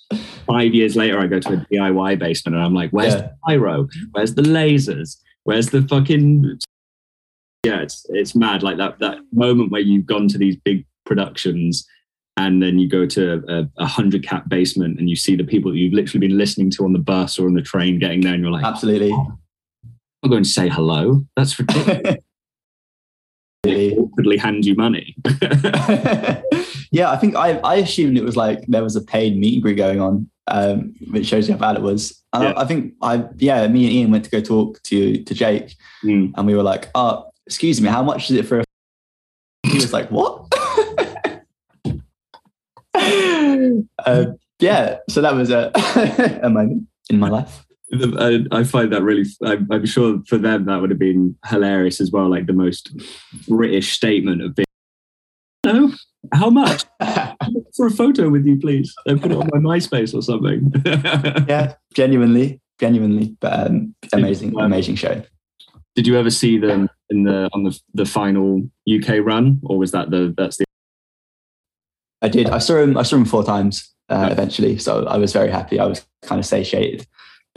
five 0.46 0.74
years 0.74 0.96
later, 0.96 1.20
I 1.20 1.28
go 1.28 1.40
to 1.40 1.54
a 1.54 1.58
DIY 1.72 2.20
basement 2.20 2.56
and 2.56 2.66
I'm 2.66 2.74
like, 2.74 2.92
where's 2.92 3.14
Yeah. 3.14 3.22
the 3.22 3.32
pyro? 3.46 3.88
Where's 4.12 4.36
the 4.36 4.42
lasers? 4.42 5.18
Where's 5.44 5.70
the 5.70 5.82
fucking 5.84 6.60
yeah? 7.64 7.82
It's 7.82 8.06
it's 8.10 8.36
mad. 8.36 8.64
Like 8.64 8.78
that 8.78 9.00
that 9.00 9.20
moment 9.32 9.72
where 9.72 9.82
you've 9.82 10.06
gone 10.06 10.28
to 10.30 10.38
these 10.38 10.56
big 10.56 10.86
productions 11.06 11.86
and 12.36 12.62
then 12.62 12.78
you 12.78 12.88
go 12.88 13.06
to 13.06 13.44
a, 13.48 13.68
a 13.82 13.88
hundred 13.88 14.24
cap 14.24 14.48
basement 14.48 15.00
and 15.00 15.10
you 15.10 15.16
see 15.16 15.36
the 15.36 15.44
people 15.44 15.72
that 15.72 15.78
you've 15.78 15.94
literally 15.94 16.28
been 16.28 16.38
listening 16.38 16.70
to 16.72 16.84
on 16.86 16.94
the 16.94 17.00
bus 17.00 17.40
or 17.40 17.48
on 17.48 17.54
the 17.56 17.62
train 17.62 17.98
getting 18.00 18.22
there, 18.22 18.34
and 18.34 18.44
you're 18.44 18.52
like, 18.52 18.66
absolutely 18.66 19.12
I'm 20.24 20.30
going 20.32 20.44
to 20.44 20.50
say 20.50 20.68
hello. 20.68 21.24
That's 21.36 21.58
ridiculous. 21.60 22.18
Awkwardly 23.66 24.38
hand 24.38 24.66
you 24.66 24.76
money. 24.76 25.16
yeah 26.92 27.10
I 27.12 27.18
think 27.18 27.36
I, 27.36 27.58
I 27.64 27.76
assumed 27.76 28.18
it 28.18 28.24
was 28.24 28.38
like 28.38 28.64
there 28.68 28.84
was 28.84 28.96
a 28.96 29.02
paid 29.02 29.38
meet 29.38 29.56
and 29.56 29.64
greet 29.64 29.76
going 29.78 30.00
on 30.00 30.30
um, 30.48 30.94
which 31.12 31.26
shows 31.28 31.48
you 31.50 31.54
how 31.56 31.60
bad 31.60 31.76
it 31.76 31.82
was 31.82 32.24
and 32.34 32.44
Yeah. 32.44 32.52
I, 32.52 32.62
I 32.62 32.66
think 32.66 32.94
I 33.02 33.26
yeah 33.38 33.68
me 33.68 33.86
and 33.86 33.94
Ian 33.94 34.12
went 34.12 34.24
to 34.26 34.30
go 34.32 34.40
talk 34.42 34.82
to 34.84 35.22
to 35.24 35.34
Jake 35.34 35.76
Mm. 36.04 36.32
and 36.38 36.46
we 36.48 36.54
were 36.56 36.62
like, 36.64 36.90
"Oh, 36.94 37.26
excuse 37.48 37.82
me, 37.82 37.90
how 37.90 38.04
much 38.04 38.30
is 38.30 38.38
it 38.38 38.46
for?" 38.46 38.60
A-? 38.60 38.64
He 39.64 39.74
was 39.76 39.92
like, 39.92 40.10
"What?" 40.12 40.46
uh, 42.94 44.26
yeah, 44.60 44.98
so 45.10 45.22
that 45.22 45.34
was 45.34 45.50
a, 45.50 45.72
a 46.44 46.50
moment 46.50 46.88
in 47.10 47.20
my 47.20 47.30
life. 47.30 47.66
I, 47.94 48.46
I 48.52 48.64
find 48.64 48.92
that 48.92 49.04
really. 49.04 49.26
I, 49.44 49.58
I'm 49.72 49.86
sure 49.86 50.20
for 50.28 50.38
them 50.38 50.66
that 50.66 50.82
would 50.82 50.90
have 50.90 51.00
been 51.00 51.36
hilarious 51.46 52.02
as 52.02 52.12
well. 52.12 52.30
Like 52.30 52.46
the 52.46 52.54
most 52.54 52.92
British 53.48 53.94
statement 53.94 54.42
of 54.42 54.56
being. 54.56 54.66
No, 55.66 55.92
how 56.34 56.50
much 56.50 56.86
for 57.76 57.88
a 57.88 57.92
photo 57.92 58.30
with 58.30 58.46
you, 58.46 58.58
please? 58.60 58.94
And 59.06 59.22
put 59.22 59.32
it 59.32 59.38
on 59.38 59.50
my 59.54 59.60
MySpace 59.60 60.14
or 60.14 60.22
something. 60.22 60.72
yeah, 61.48 61.76
genuinely, 61.94 62.62
genuinely, 62.80 63.36
but 63.40 63.68
um, 63.68 63.96
amazing, 64.14 64.58
amazing 64.60 64.96
show. 64.96 65.24
Did 65.96 66.08
you 66.08 66.18
ever 66.18 66.30
see 66.30 66.58
them 66.58 66.90
in 67.10 67.24
the 67.24 67.50
on 67.54 67.64
the 67.64 67.80
the 67.94 68.06
final 68.06 68.70
UK 68.90 69.18
run, 69.22 69.60
or 69.64 69.78
was 69.78 69.92
that 69.92 70.12
the 70.12 70.34
that's 70.38 70.58
the 70.58 70.66
I 72.22 72.30
did. 72.30 72.50
I 72.50 72.58
saw 72.58 72.82
him. 72.82 72.98
I 72.98 73.04
saw 73.04 73.16
him 73.16 73.26
four 73.26 73.44
times 73.44 73.94
uh, 74.10 74.30
eventually, 74.32 74.78
so 74.78 75.06
I 75.06 75.18
was 75.18 75.34
very 75.34 75.52
happy. 75.52 75.80
I 75.80 75.86
was 75.86 76.06
kind 76.24 76.40
of 76.40 76.46
satiated. 76.46 77.08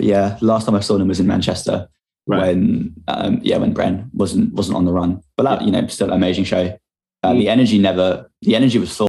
But 0.00 0.07
yeah, 0.07 0.38
last 0.40 0.64
time 0.64 0.75
I 0.75 0.80
saw 0.80 0.97
him 0.97 1.09
was 1.09 1.21
in 1.21 1.26
Manchester 1.26 1.87
right? 2.26 2.40
when 2.40 2.95
um, 3.07 3.38
yeah 3.42 3.59
when 3.59 3.75
Bren 3.75 4.09
wasn't 4.14 4.54
wasn't 4.54 4.78
on 4.78 4.87
the 4.87 4.92
run. 4.95 5.21
But 5.37 5.42
that 5.42 5.61
you 5.61 5.71
know 5.71 5.87
still 5.88 6.09
an 6.09 6.14
amazing 6.14 6.45
show. 6.45 6.78
Uh, 7.23 7.35
The 7.35 7.50
energy 7.50 7.78
never 7.78 8.30
the 8.40 8.57
energy 8.57 8.78
was 8.78 8.97
full 8.97 9.09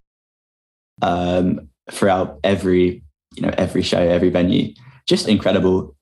um, 1.01 1.69
throughout 1.89 2.41
every 2.43 3.03
you 3.35 3.41
know 3.41 3.53
every 3.57 3.83
show 3.83 3.99
every 3.99 4.31
venue. 4.31 4.73
Just 5.07 5.29
incredible, 5.29 5.95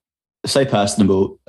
so 0.47 0.65
personable, 0.65 1.39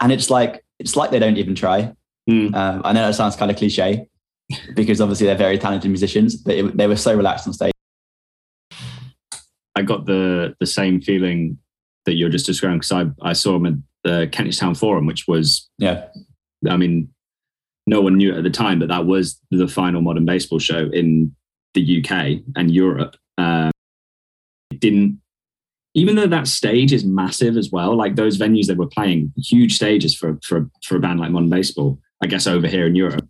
and 0.00 0.10
it's 0.10 0.30
like 0.30 0.64
it's 0.78 0.96
like 0.96 1.10
they 1.10 1.18
don't 1.18 1.36
even 1.36 1.54
try. 1.54 1.94
Mm. 2.30 2.54
Um, 2.54 2.80
I 2.82 2.94
know 2.94 3.06
that 3.06 3.14
sounds 3.14 3.36
kind 3.36 3.50
of 3.50 3.58
cliche 3.58 4.08
because 4.74 5.02
obviously 5.02 5.26
they're 5.26 5.36
very 5.36 5.58
talented 5.58 5.90
musicians, 5.90 6.34
but 6.34 6.54
it, 6.54 6.76
they 6.78 6.86
were 6.86 6.96
so 6.96 7.14
relaxed 7.14 7.46
on 7.46 7.52
stage. 7.52 7.74
I 9.76 9.82
got 9.82 10.06
the 10.06 10.56
the 10.60 10.66
same 10.66 11.02
feeling 11.02 11.58
that 12.06 12.14
you're 12.14 12.30
just 12.30 12.46
describing 12.46 12.78
because 12.78 12.92
I 12.92 13.28
I 13.28 13.32
saw 13.32 13.56
him 13.56 13.66
at 13.66 13.74
the 14.04 14.28
Kentish 14.30 14.58
Town 14.58 14.74
Forum, 14.74 15.06
which 15.06 15.26
was 15.26 15.68
Yeah, 15.78 16.06
I 16.68 16.76
mean, 16.76 17.08
no 17.86 18.00
one 18.00 18.16
knew 18.16 18.32
it 18.32 18.38
at 18.38 18.44
the 18.44 18.50
time, 18.50 18.78
but 18.78 18.88
that 18.88 19.06
was 19.06 19.40
the 19.50 19.68
final 19.68 20.00
modern 20.00 20.24
baseball 20.24 20.58
show 20.58 20.88
in 20.92 21.34
the 21.74 22.02
UK 22.02 22.42
and 22.56 22.70
Europe. 22.70 23.16
Um, 23.36 23.70
it 24.70 24.80
didn't, 24.80 25.20
even 25.94 26.16
though 26.16 26.26
that 26.26 26.48
stage 26.48 26.92
is 26.92 27.04
massive 27.04 27.56
as 27.56 27.70
well, 27.70 27.96
like 27.96 28.16
those 28.16 28.38
venues 28.38 28.66
that 28.66 28.78
were 28.78 28.86
playing, 28.86 29.32
huge 29.36 29.76
stages 29.76 30.14
for, 30.14 30.38
for, 30.42 30.68
for 30.82 30.96
a 30.96 31.00
band 31.00 31.20
like 31.20 31.30
modern 31.30 31.50
baseball, 31.50 31.98
I 32.22 32.26
guess 32.26 32.46
over 32.46 32.66
here 32.66 32.86
in 32.86 32.94
Europe, 32.94 33.28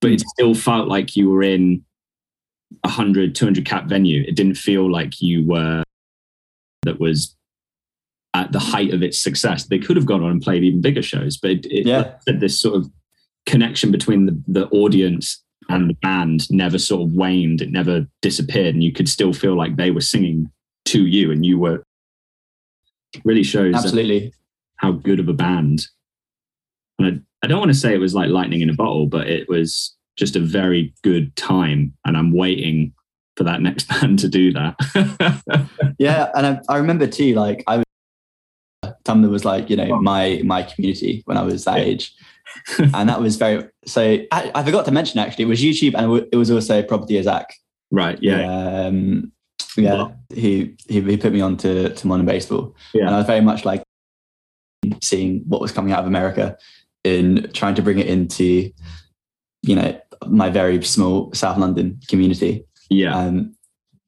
but 0.00 0.10
it 0.10 0.20
still 0.20 0.54
felt 0.54 0.88
like 0.88 1.16
you 1.16 1.30
were 1.30 1.42
in 1.42 1.84
a 2.84 2.88
100, 2.88 3.34
200 3.34 3.64
cap 3.64 3.86
venue. 3.86 4.24
It 4.26 4.36
didn't 4.36 4.56
feel 4.56 4.90
like 4.90 5.20
you 5.20 5.46
were, 5.46 5.82
that 6.82 7.00
was 7.00 7.35
at 8.36 8.52
the 8.52 8.58
height 8.58 8.92
of 8.92 9.02
its 9.02 9.18
success. 9.22 9.64
They 9.64 9.78
could 9.78 9.96
have 9.96 10.06
gone 10.06 10.22
on 10.22 10.30
and 10.30 10.42
played 10.42 10.62
even 10.64 10.80
bigger 10.80 11.02
shows, 11.02 11.36
but 11.36 11.50
it, 11.52 11.66
it 11.66 11.86
Yeah. 11.86 12.12
this 12.26 12.60
sort 12.60 12.76
of 12.76 12.90
connection 13.46 13.90
between 13.90 14.26
the, 14.26 14.42
the 14.46 14.66
audience 14.68 15.42
and 15.68 15.88
the 15.90 15.94
band 15.94 16.50
never 16.50 16.78
sort 16.78 17.02
of 17.08 17.12
waned. 17.14 17.60
It 17.62 17.70
never 17.70 18.06
disappeared, 18.22 18.74
and 18.74 18.84
you 18.84 18.92
could 18.92 19.08
still 19.08 19.32
feel 19.32 19.56
like 19.56 19.76
they 19.76 19.90
were 19.90 20.00
singing 20.00 20.50
to 20.86 21.06
you, 21.06 21.30
and 21.32 21.44
you 21.44 21.58
were. 21.58 21.82
Really 23.24 23.42
shows 23.44 23.74
absolutely. 23.74 24.32
how 24.76 24.92
good 24.92 25.20
of 25.20 25.28
a 25.28 25.32
band. 25.32 25.86
And 26.98 27.06
I, 27.42 27.46
I 27.46 27.48
don't 27.48 27.58
want 27.60 27.70
to 27.70 27.78
say 27.78 27.94
it 27.94 27.98
was 28.00 28.14
like 28.14 28.28
lightning 28.28 28.60
in 28.60 28.68
a 28.68 28.74
bottle, 28.74 29.06
but 29.06 29.26
it 29.28 29.48
was 29.48 29.94
just 30.18 30.36
a 30.36 30.40
very 30.40 30.92
good 31.02 31.34
time. 31.36 31.94
And 32.04 32.16
I'm 32.16 32.32
waiting 32.32 32.92
for 33.36 33.44
that 33.44 33.62
next 33.62 33.88
band 33.88 34.18
to 34.18 34.28
do 34.28 34.52
that. 34.52 34.74
yeah. 35.98 36.30
And 36.34 36.46
I, 36.46 36.60
I 36.68 36.76
remember 36.78 37.06
too, 37.06 37.34
like 37.34 37.64
I 37.66 37.78
was, 37.78 37.85
Tumblr 39.06 39.28
was 39.30 39.44
like, 39.44 39.70
you 39.70 39.76
know, 39.76 40.00
my, 40.00 40.42
my 40.44 40.62
community 40.62 41.22
when 41.26 41.36
I 41.36 41.42
was 41.42 41.64
that 41.64 41.78
age. 41.78 42.14
and 42.78 43.08
that 43.08 43.20
was 43.20 43.36
very, 43.36 43.64
so 43.86 44.18
I, 44.32 44.50
I, 44.54 44.62
forgot 44.62 44.84
to 44.86 44.90
mention 44.90 45.20
actually, 45.20 45.44
it 45.44 45.48
was 45.48 45.62
YouTube 45.62 45.94
and 45.94 46.28
it 46.32 46.36
was 46.36 46.50
also 46.50 46.82
Property 46.82 47.18
of 47.18 47.24
Zack. 47.24 47.54
Right. 47.90 48.18
Yeah. 48.20 48.86
Um, 48.86 49.32
yeah. 49.76 50.08
He, 50.34 50.76
he, 50.88 51.00
he 51.00 51.16
put 51.16 51.32
me 51.32 51.40
on 51.40 51.56
to, 51.58 51.94
to 51.94 52.06
modern 52.06 52.26
baseball. 52.26 52.74
Yeah. 52.92 53.06
And 53.06 53.14
I 53.14 53.18
was 53.18 53.26
very 53.26 53.40
much 53.40 53.64
like 53.64 53.82
seeing 55.02 55.44
what 55.46 55.60
was 55.60 55.72
coming 55.72 55.92
out 55.92 56.00
of 56.00 56.06
America 56.06 56.56
in 57.04 57.50
trying 57.52 57.74
to 57.76 57.82
bring 57.82 57.98
it 57.98 58.06
into, 58.06 58.70
you 59.62 59.76
know, 59.76 60.00
my 60.26 60.50
very 60.50 60.82
small 60.82 61.32
South 61.34 61.58
London 61.58 62.00
community. 62.08 62.64
Yeah. 62.90 63.16
Um, 63.16 63.54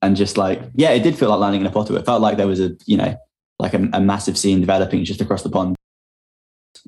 and 0.02 0.16
just 0.16 0.36
like, 0.36 0.62
yeah, 0.74 0.90
it 0.90 1.02
did 1.02 1.18
feel 1.18 1.30
like 1.30 1.40
landing 1.40 1.60
in 1.60 1.66
a 1.66 1.70
bottle. 1.70 1.96
It 1.96 2.06
felt 2.06 2.22
like 2.22 2.36
there 2.36 2.46
was 2.46 2.60
a, 2.60 2.76
you 2.86 2.96
know, 2.96 3.16
like 3.58 3.74
a, 3.74 3.88
a 3.92 4.00
massive 4.00 4.38
scene 4.38 4.60
developing 4.60 5.04
just 5.04 5.20
across 5.20 5.42
the 5.42 5.50
pond. 5.50 5.76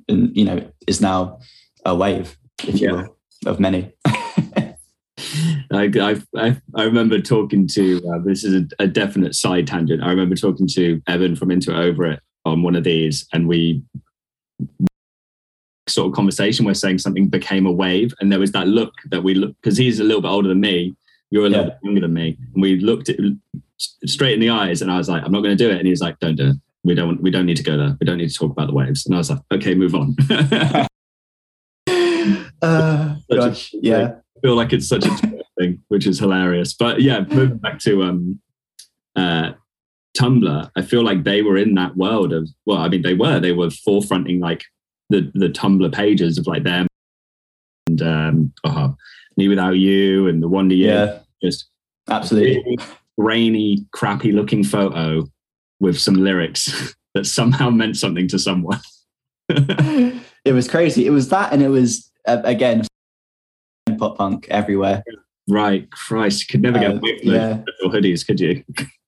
And, 0.09 0.37
you 0.37 0.45
know, 0.45 0.71
is 0.87 1.01
now 1.01 1.41
a 1.85 1.95
wave, 1.95 2.37
if 2.67 2.81
you 2.81 2.93
will, 2.93 3.17
of 3.47 3.61
many. 3.61 3.93
I, 5.73 6.21
I, 6.37 6.61
I 6.75 6.83
remember 6.83 7.21
talking 7.21 7.69
to 7.69 8.03
uh, 8.09 8.19
this 8.25 8.45
is 8.45 8.55
a, 8.55 8.83
a, 8.85 8.87
definite 8.87 9.35
side 9.35 9.67
tangent. 9.67 10.03
I 10.03 10.11
remember 10.11 10.35
talking 10.35 10.67
to 10.69 11.01
Evan 11.07 11.37
from 11.37 11.51
Into 11.51 11.71
It 11.71 11.79
Over 11.79 12.07
It 12.07 12.21
on 12.45 12.63
one 12.63 12.75
of 12.75 12.85
these, 12.85 13.27
and 13.33 13.47
we 13.47 13.83
sort 15.89 16.09
of 16.09 16.15
conversation 16.15 16.65
where 16.65 16.75
saying 16.75 16.99
something 16.99 17.29
became 17.29 17.67
a 17.67 17.73
wave, 17.73 18.13
and 18.21 18.33
there 18.33 18.41
was 18.41 18.53
that 18.53 18.67
look 18.67 18.93
that 19.11 19.23
we 19.23 19.35
look 19.35 19.55
because 19.63 19.77
he's 19.77 20.01
a 20.01 20.05
little 20.05 20.23
bit 20.23 20.29
older 20.29 20.49
than 20.49 20.61
me, 20.61 20.95
you're 21.31 21.47
a 21.47 21.49
little 21.49 21.67
yeah. 21.67 21.71
bit 21.71 21.79
younger 21.85 22.01
than 22.01 22.15
me, 22.15 22.37
and 22.53 22.63
we 22.63 22.81
looked 22.81 23.09
at 23.09 23.19
straight 24.05 24.35
in 24.35 24.41
the 24.41 24.51
eyes, 24.51 24.83
and 24.83 24.91
I 24.91 24.97
was 24.99 25.09
like, 25.09 25.23
I'm 25.25 25.33
not 25.33 25.43
going 25.43 25.57
to 25.57 25.65
do 25.65 25.71
it, 25.71 25.77
and 25.77 25.87
he 25.87 25.91
was 25.91 26.01
like, 26.01 26.19
Don't 26.19 26.37
do 26.37 26.51
it. 26.51 26.57
We 26.83 26.95
don't. 26.95 27.23
We 27.23 27.31
don't 27.31 27.47
need 27.47 27.57
to 27.59 27.63
go 27.63 27.77
there. 27.77 27.97
We 28.01 28.07
don't 28.07 28.19
need 28.19 28.31
to 28.31 28.35
talk 28.35 28.53
about 28.53 28.69
the 28.69 28.75
waves. 28.75 29.07
And 29.07 29.15
I 29.15 29.19
was 29.19 29.31
like, 29.31 29.41
Okay, 29.53 29.75
move 29.75 29.95
on. 29.95 30.17
uh, 32.63 33.17
gosh, 33.33 33.75
a, 33.75 33.79
yeah. 33.81 34.15
I 34.37 34.41
feel 34.41 34.55
like 34.55 34.73
it's 34.73 34.89
such 34.89 35.05
a 35.05 35.11
thing, 35.59 35.83
which 35.89 36.07
is 36.07 36.19
hilarious. 36.19 36.75
But 36.75 37.03
yeah, 37.03 37.21
moving 37.21 37.59
back 37.59 37.79
to 37.81 38.03
um, 38.03 38.41
uh, 39.17 39.53
Tumblr, 40.17 40.71
I 40.75 40.83
feel 40.83 41.05
like 41.05 41.25
they 41.25 41.43
were 41.43 41.57
in 41.57 41.75
that 41.75 41.97
world 41.97 42.33
of 42.33 42.49
well, 42.67 42.79
I 42.79 42.89
mean, 42.89 43.03
they 43.03 43.15
were 43.15 43.41
they 43.41 43.53
were 43.53 43.69
forefronting 43.69 44.41
like 44.41 44.65
the 45.11 45.31
the 45.35 45.49
Tumblr 45.49 45.93
pages 45.93 46.39
of 46.39 46.47
like 46.47 46.65
them 46.65 46.87
and 47.91 48.03
um, 48.03 48.53
oh, 48.65 48.97
mewithoutYou 49.39 50.29
and 50.29 50.43
the 50.43 50.49
Wonder 50.49 50.75
Yeah, 50.75 51.19
just 51.43 51.69
absolutely 52.09 52.79
rainy, 53.21 53.87
crappy 53.93 54.33
looking 54.33 54.65
photo 54.65 55.29
with 55.79 55.99
some 55.99 56.15
lyrics 56.15 56.95
that 57.15 57.27
somehow 57.27 57.71
meant 57.71 57.97
something 57.97 58.29
to 58.29 58.39
someone. 58.39 58.81
it 59.49 60.53
was 60.53 60.69
crazy. 60.69 61.07
It 61.07 61.11
was 61.11 61.29
that, 61.31 61.53
and 61.53 61.63
it 61.63 61.69
was 61.69 62.11
uh, 62.27 62.41
again 62.45 62.87
pop 63.99 64.17
punk 64.19 64.47
everywhere. 64.51 65.03
Right, 65.49 65.91
Christ, 65.91 66.49
could 66.49 66.63
never 66.63 66.79
get 66.79 66.93
uh, 66.93 66.97
away 66.97 67.19
from 67.19 67.29
yeah. 67.29 67.63
hoodies, 67.85 68.25
could 68.25 68.39
you? 68.39 68.63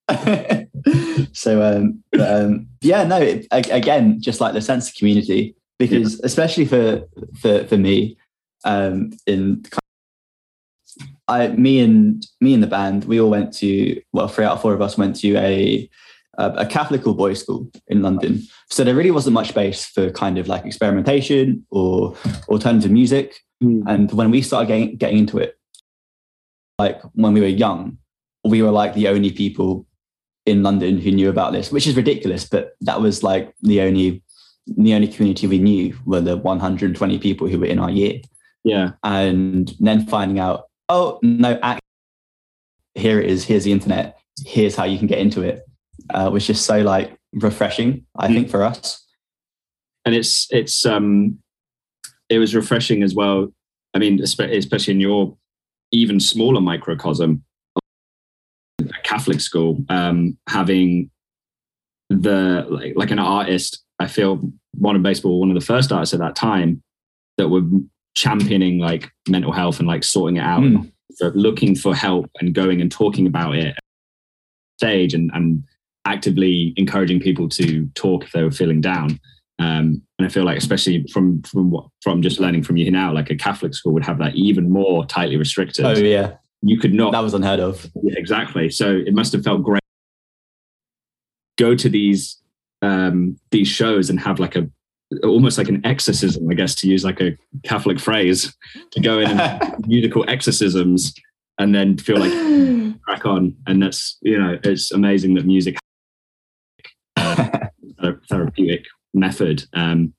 so 1.32 1.62
um, 1.62 2.02
but, 2.10 2.20
um, 2.20 2.66
yeah 2.80 3.04
no 3.04 3.18
it, 3.18 3.46
again 3.52 4.20
just 4.20 4.40
like 4.40 4.52
the 4.52 4.60
sense 4.60 4.88
of 4.88 4.94
community 4.96 5.54
because 5.78 6.14
yeah. 6.14 6.20
especially 6.24 6.64
for 6.64 7.04
for 7.40 7.64
for 7.66 7.78
me 7.78 8.16
um 8.64 9.12
in 9.26 9.62
I 11.32 11.48
me 11.48 11.80
and 11.80 12.26
me 12.40 12.54
and 12.54 12.62
the 12.62 12.66
band 12.66 13.04
we 13.04 13.20
all 13.20 13.30
went 13.30 13.52
to 13.54 14.00
well 14.12 14.28
three 14.28 14.44
out 14.44 14.54
of 14.54 14.62
four 14.62 14.74
of 14.74 14.82
us 14.82 14.98
went 14.98 15.16
to 15.16 15.36
a 15.36 15.88
a 16.38 16.66
Catholic 16.66 17.06
or 17.06 17.14
boys 17.14 17.40
school 17.40 17.70
in 17.88 18.02
London. 18.02 18.42
So 18.70 18.84
there 18.84 18.94
really 18.94 19.10
wasn't 19.10 19.34
much 19.34 19.50
space 19.50 19.84
for 19.84 20.10
kind 20.10 20.38
of 20.38 20.48
like 20.48 20.64
experimentation 20.64 21.66
or 21.70 22.16
alternative 22.48 22.90
music. 22.90 23.36
Mm. 23.62 23.82
And 23.86 24.12
when 24.12 24.30
we 24.30 24.40
started 24.40 24.66
getting, 24.66 24.96
getting 24.96 25.18
into 25.18 25.38
it, 25.38 25.58
like 26.78 27.00
when 27.12 27.34
we 27.34 27.40
were 27.40 27.48
young, 27.48 27.98
we 28.44 28.62
were 28.62 28.70
like 28.70 28.94
the 28.94 29.08
only 29.08 29.30
people 29.30 29.86
in 30.46 30.62
London 30.62 30.98
who 30.98 31.10
knew 31.10 31.28
about 31.28 31.52
this, 31.52 31.70
which 31.70 31.86
is 31.86 31.96
ridiculous. 31.96 32.48
But 32.48 32.76
that 32.80 33.00
was 33.00 33.22
like 33.22 33.54
the 33.60 33.82
only 33.82 34.22
the 34.66 34.94
only 34.94 35.08
community 35.08 35.46
we 35.46 35.58
knew 35.58 35.98
were 36.06 36.20
the 36.20 36.36
120 36.36 37.18
people 37.18 37.48
who 37.48 37.58
were 37.58 37.66
in 37.66 37.78
our 37.78 37.90
year. 37.90 38.20
Yeah. 38.64 38.92
And 39.02 39.72
then 39.80 40.06
finding 40.06 40.38
out, 40.38 40.68
oh, 40.92 41.18
no, 41.22 41.58
actually, 41.62 41.80
here 42.94 43.20
it 43.20 43.30
is. 43.30 43.44
Here's 43.44 43.64
the 43.64 43.72
internet. 43.72 44.18
Here's 44.44 44.76
how 44.76 44.84
you 44.84 44.98
can 44.98 45.06
get 45.06 45.18
into 45.18 45.42
it. 45.42 45.62
Uh, 46.10 46.30
was 46.32 46.46
just 46.46 46.66
so 46.66 46.80
like 46.80 47.16
refreshing, 47.32 48.06
I 48.16 48.28
mm. 48.28 48.34
think, 48.34 48.50
for 48.50 48.62
us. 48.62 49.04
And 50.04 50.14
it's, 50.14 50.48
it's, 50.50 50.84
um, 50.84 51.38
it 52.28 52.38
was 52.38 52.54
refreshing 52.54 53.02
as 53.02 53.14
well. 53.14 53.52
I 53.94 53.98
mean, 53.98 54.20
especially 54.22 54.94
in 54.94 55.00
your 55.00 55.36
even 55.92 56.20
smaller 56.20 56.60
microcosm, 56.60 57.44
a 58.80 59.02
Catholic 59.02 59.40
school, 59.40 59.84
um, 59.88 60.36
having 60.48 61.10
the 62.10 62.66
like, 62.68 62.92
like 62.96 63.10
an 63.10 63.18
artist 63.18 63.82
I 63.98 64.06
feel 64.08 64.40
modern 64.76 65.02
baseball 65.02 65.40
one 65.40 65.50
of 65.50 65.54
the 65.54 65.64
first 65.64 65.92
artists 65.92 66.12
at 66.12 66.20
that 66.20 66.34
time 66.34 66.82
that 67.38 67.48
were 67.48 67.62
championing 68.14 68.78
like 68.78 69.10
mental 69.28 69.52
health 69.52 69.78
and 69.78 69.88
like 69.88 70.04
sorting 70.04 70.36
it 70.36 70.44
out, 70.44 70.62
mm. 70.62 70.90
for 71.18 71.30
looking 71.32 71.74
for 71.74 71.94
help 71.94 72.30
and 72.40 72.54
going 72.54 72.80
and 72.80 72.90
talking 72.90 73.26
about 73.26 73.54
it 73.54 73.74
stage 74.78 75.14
and, 75.14 75.30
and 75.34 75.62
actively 76.04 76.74
encouraging 76.76 77.20
people 77.20 77.48
to 77.48 77.86
talk 77.94 78.24
if 78.24 78.32
they 78.32 78.42
were 78.42 78.50
feeling 78.50 78.80
down. 78.80 79.20
Um, 79.58 80.02
and 80.18 80.26
I 80.26 80.28
feel 80.28 80.44
like, 80.44 80.58
especially 80.58 81.06
from 81.12 81.42
from 81.42 81.70
what 81.70 81.86
from 82.02 82.22
just 82.22 82.40
learning 82.40 82.64
from 82.64 82.76
you 82.76 82.90
now, 82.90 83.12
like 83.12 83.30
a 83.30 83.36
Catholic 83.36 83.74
school 83.74 83.92
would 83.92 84.04
have 84.04 84.18
that 84.18 84.34
even 84.34 84.70
more 84.70 85.06
tightly 85.06 85.36
restricted. 85.36 85.84
Oh 85.84 85.96
yeah, 85.96 86.34
you 86.62 86.78
could 86.78 86.94
not. 86.94 87.12
That 87.12 87.20
was 87.22 87.34
unheard 87.34 87.60
of. 87.60 87.88
Yeah, 88.02 88.14
exactly. 88.16 88.70
So 88.70 88.90
it 88.90 89.14
must 89.14 89.32
have 89.34 89.44
felt 89.44 89.62
great. 89.62 89.82
Go 91.58 91.76
to 91.76 91.88
these 91.88 92.38
um, 92.80 93.38
these 93.52 93.68
shows 93.68 94.10
and 94.10 94.18
have 94.18 94.40
like 94.40 94.56
a 94.56 94.68
almost 95.22 95.58
like 95.58 95.68
an 95.68 95.84
exorcism, 95.84 96.48
I 96.50 96.54
guess, 96.54 96.74
to 96.76 96.88
use 96.88 97.04
like 97.04 97.20
a 97.20 97.36
Catholic 97.64 97.98
phrase, 97.98 98.54
to 98.92 99.00
go 99.00 99.18
in 99.18 99.38
and 99.38 99.74
musical 99.86 100.24
exorcisms 100.28 101.14
and 101.58 101.74
then 101.74 101.98
feel 101.98 102.18
like 102.18 103.00
crack 103.04 103.26
on. 103.26 103.56
And 103.66 103.82
that's 103.82 104.18
you 104.22 104.38
know, 104.38 104.58
it's 104.64 104.92
amazing 104.92 105.34
that 105.34 105.46
music 105.46 105.78
uh, 107.16 107.48
a 107.98 108.12
therapeutic 108.28 108.86
method. 109.14 109.64
Um, 109.74 110.14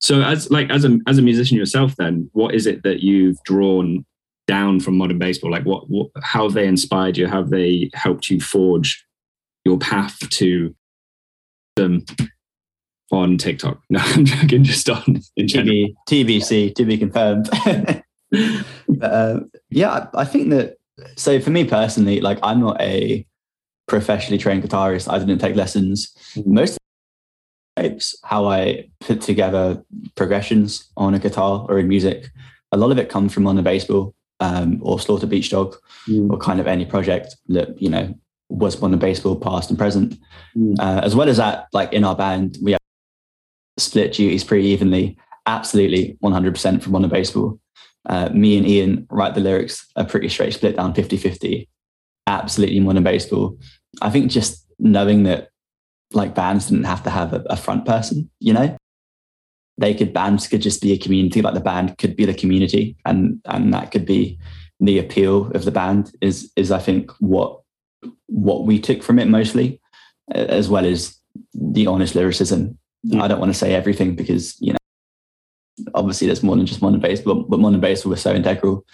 so 0.00 0.22
as 0.22 0.50
like 0.50 0.70
as 0.70 0.84
a 0.84 0.98
as 1.06 1.18
a 1.18 1.22
musician 1.22 1.56
yourself, 1.56 1.94
then 1.96 2.30
what 2.32 2.54
is 2.54 2.66
it 2.66 2.82
that 2.84 3.00
you've 3.00 3.42
drawn 3.44 4.04
down 4.46 4.80
from 4.80 4.96
modern 4.96 5.18
baseball? 5.18 5.50
Like 5.50 5.64
what, 5.64 5.88
what 5.88 6.08
how 6.22 6.44
have 6.44 6.54
they 6.54 6.66
inspired 6.66 7.16
you? 7.16 7.26
How 7.26 7.42
have 7.42 7.50
they 7.50 7.90
helped 7.94 8.30
you 8.30 8.40
forge 8.40 9.04
your 9.64 9.78
path 9.78 10.18
to 10.30 10.74
them 11.76 12.04
on 13.10 13.38
TikTok. 13.38 13.80
No, 13.90 14.00
I'm 14.00 14.24
joking. 14.24 14.64
Just 14.64 14.88
on 14.88 15.20
in 15.36 15.48
general. 15.48 15.88
TBC 16.08 16.74
to 16.74 16.84
be 16.84 16.96
confirmed. 16.96 17.48
but, 18.88 19.12
uh, 19.12 19.40
yeah, 19.70 19.90
I, 20.14 20.20
I 20.20 20.24
think 20.24 20.50
that. 20.50 20.76
So 21.16 21.40
for 21.40 21.50
me 21.50 21.64
personally, 21.64 22.20
like 22.20 22.38
I'm 22.42 22.60
not 22.60 22.80
a 22.80 23.26
professionally 23.88 24.38
trained 24.38 24.62
guitarist. 24.62 25.10
I 25.10 25.18
didn't 25.18 25.38
take 25.38 25.56
lessons. 25.56 26.14
Mm-hmm. 26.34 26.54
Most 26.54 26.78
shapes 27.78 28.14
how 28.24 28.46
I 28.46 28.88
put 29.00 29.20
together 29.20 29.82
progressions 30.14 30.90
on 30.96 31.14
a 31.14 31.18
guitar 31.18 31.66
or 31.68 31.78
in 31.78 31.88
music. 31.88 32.30
A 32.72 32.76
lot 32.76 32.90
of 32.90 32.98
it 32.98 33.08
comes 33.08 33.32
from 33.32 33.46
on 33.46 33.58
a 33.58 33.62
baseball 33.62 34.14
um, 34.40 34.78
or 34.82 35.00
Slaughter 35.00 35.26
Beach 35.26 35.50
Dog 35.50 35.76
mm. 36.08 36.30
or 36.30 36.38
kind 36.38 36.60
of 36.60 36.66
any 36.66 36.84
project 36.84 37.36
that 37.48 37.80
you 37.80 37.88
know 37.88 38.14
was 38.48 38.80
on 38.82 38.90
the 38.90 38.96
baseball 38.96 39.36
past 39.36 39.70
and 39.70 39.78
present. 39.78 40.18
Mm. 40.56 40.78
Uh, 40.78 41.00
as 41.04 41.14
well 41.14 41.28
as 41.28 41.36
that, 41.36 41.68
like 41.72 41.92
in 41.92 42.04
our 42.04 42.16
band, 42.16 42.58
we 42.62 42.72
have 42.72 42.79
split 43.80 44.12
duties 44.12 44.44
pretty 44.44 44.68
evenly, 44.68 45.16
absolutely 45.46 46.16
100% 46.22 46.82
from 46.82 47.02
the 47.02 47.08
baseball. 47.08 47.58
Uh, 48.08 48.30
me 48.30 48.56
and 48.56 48.66
Ian 48.66 49.06
write 49.10 49.34
the 49.34 49.40
lyrics 49.40 49.86
a 49.96 50.04
pretty 50.04 50.28
straight 50.28 50.54
split 50.54 50.76
down 50.76 50.94
50 50.94 51.16
50, 51.16 51.68
absolutely 52.26 52.80
modern 52.80 53.02
baseball. 53.02 53.58
I 54.00 54.10
think 54.10 54.30
just 54.30 54.66
knowing 54.78 55.24
that 55.24 55.50
like 56.12 56.34
bands 56.34 56.68
didn't 56.68 56.84
have 56.84 57.02
to 57.04 57.10
have 57.10 57.32
a, 57.32 57.44
a 57.50 57.56
front 57.56 57.84
person, 57.84 58.30
you 58.40 58.52
know, 58.52 58.76
they 59.80 59.94
could 59.94 60.12
bands 60.12 60.46
could 60.46 60.62
just 60.62 60.82
be 60.82 60.92
a 60.92 60.98
community, 60.98 61.42
like 61.42 61.54
the 61.54 61.60
band 61.60 61.96
could 61.98 62.14
be 62.14 62.26
the 62.26 62.34
community, 62.34 62.96
and 63.04 63.40
and 63.46 63.72
that 63.72 63.90
could 63.90 64.04
be 64.04 64.38
the 64.78 64.98
appeal 64.98 65.50
of 65.52 65.64
the 65.64 65.70
band 65.70 66.12
is 66.20 66.52
is 66.56 66.70
I 66.70 66.78
think 66.78 67.10
what 67.18 67.60
what 68.26 68.66
we 68.66 68.78
took 68.78 69.02
from 69.02 69.18
it 69.18 69.26
mostly, 69.28 69.80
as 70.32 70.68
well 70.68 70.84
as 70.84 71.18
the 71.54 71.86
honest 71.86 72.14
lyricism. 72.14 72.78
I 73.18 73.28
don't 73.28 73.40
want 73.40 73.52
to 73.52 73.58
say 73.58 73.74
everything 73.74 74.14
because 74.14 74.60
you 74.60 74.72
know 74.72 74.78
obviously 75.94 76.26
there's 76.26 76.42
more 76.42 76.56
than 76.56 76.66
just 76.66 76.82
modern 76.82 77.00
baseball, 77.00 77.44
but 77.48 77.60
modern 77.60 77.80
baseball 77.80 78.10
was 78.10 78.20
so 78.20 78.34
integral 78.34 78.84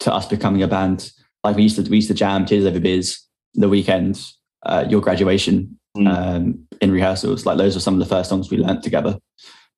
to 0.00 0.12
us 0.12 0.26
becoming 0.26 0.62
a 0.62 0.68
band. 0.68 1.12
Like 1.44 1.56
we 1.56 1.62
used 1.62 1.76
to 1.76 1.90
we 1.90 1.96
used 1.96 2.08
to 2.08 2.14
jam 2.14 2.46
Tears 2.46 2.64
Over 2.64 2.80
Beers 2.80 3.26
the 3.54 3.68
weekend, 3.68 4.22
uh, 4.64 4.86
your 4.88 5.00
graduation 5.00 5.78
Mm. 5.96 6.08
um, 6.08 6.68
in 6.80 6.92
rehearsals. 6.92 7.44
Like 7.44 7.58
those 7.58 7.74
were 7.74 7.80
some 7.80 7.94
of 7.94 8.00
the 8.00 8.06
first 8.06 8.30
songs 8.30 8.48
we 8.48 8.58
learnt 8.58 8.84
together. 8.84 9.18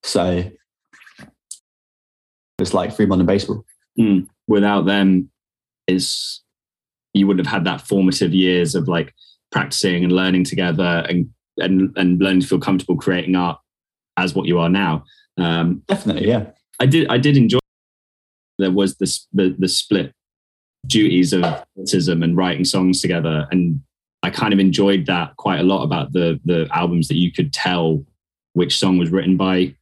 So 0.03 0.45
it's 2.59 2.75
like 2.75 2.95
free 2.95 3.07
modern 3.07 3.25
baseball. 3.25 3.65
Mm. 3.99 4.27
Without 4.47 4.85
them, 4.85 5.31
is 5.89 6.43
you 7.15 7.27
wouldn't 7.27 7.47
have 7.47 7.53
had 7.53 7.65
that 7.65 7.81
formative 7.81 8.35
years 8.35 8.75
of 8.75 8.89
like 8.89 9.15
practicing 9.51 10.05
and 10.05 10.13
learning 10.13 10.45
together 10.45 11.05
and 11.09 11.31
and 11.57 11.97
and 11.97 12.21
learning 12.21 12.41
to 12.43 12.47
feel 12.47 12.61
comfortable 12.61 12.97
creating 12.97 13.35
art 13.35 13.59
as 14.17 14.35
what 14.35 14.47
you 14.47 14.59
are 14.59 14.69
now. 14.69 15.05
Um, 15.39 15.83
Definitely, 15.89 16.29
yeah. 16.29 16.51
I 16.81 16.87
did 16.87 17.09
I 17.09 17.19
did 17.19 17.37
enjoy. 17.37 17.59
There 18.59 18.71
was 18.71 18.97
this 18.97 19.27
the 19.33 19.55
the 19.59 19.69
split 19.69 20.13
duties 20.87 21.33
of 21.33 21.43
autism 21.79 22.25
and 22.25 22.37
writing 22.37 22.65
songs 22.65 23.01
together, 23.01 23.47
and 23.51 23.81
I 24.23 24.31
kind 24.31 24.53
of 24.53 24.59
enjoyed 24.59 25.07
that 25.07 25.37
quite 25.37 25.61
a 25.61 25.65
lot 25.65 25.85
about 25.85 26.13
the 26.13 26.41
the 26.45 26.69
albums 26.73 27.09
that 27.09 27.17
you 27.17 27.33
could 27.33 27.53
tell 27.53 28.05
which 28.55 28.79
song 28.79 28.99
was 28.99 29.11
written 29.11 29.37
by 29.37 29.75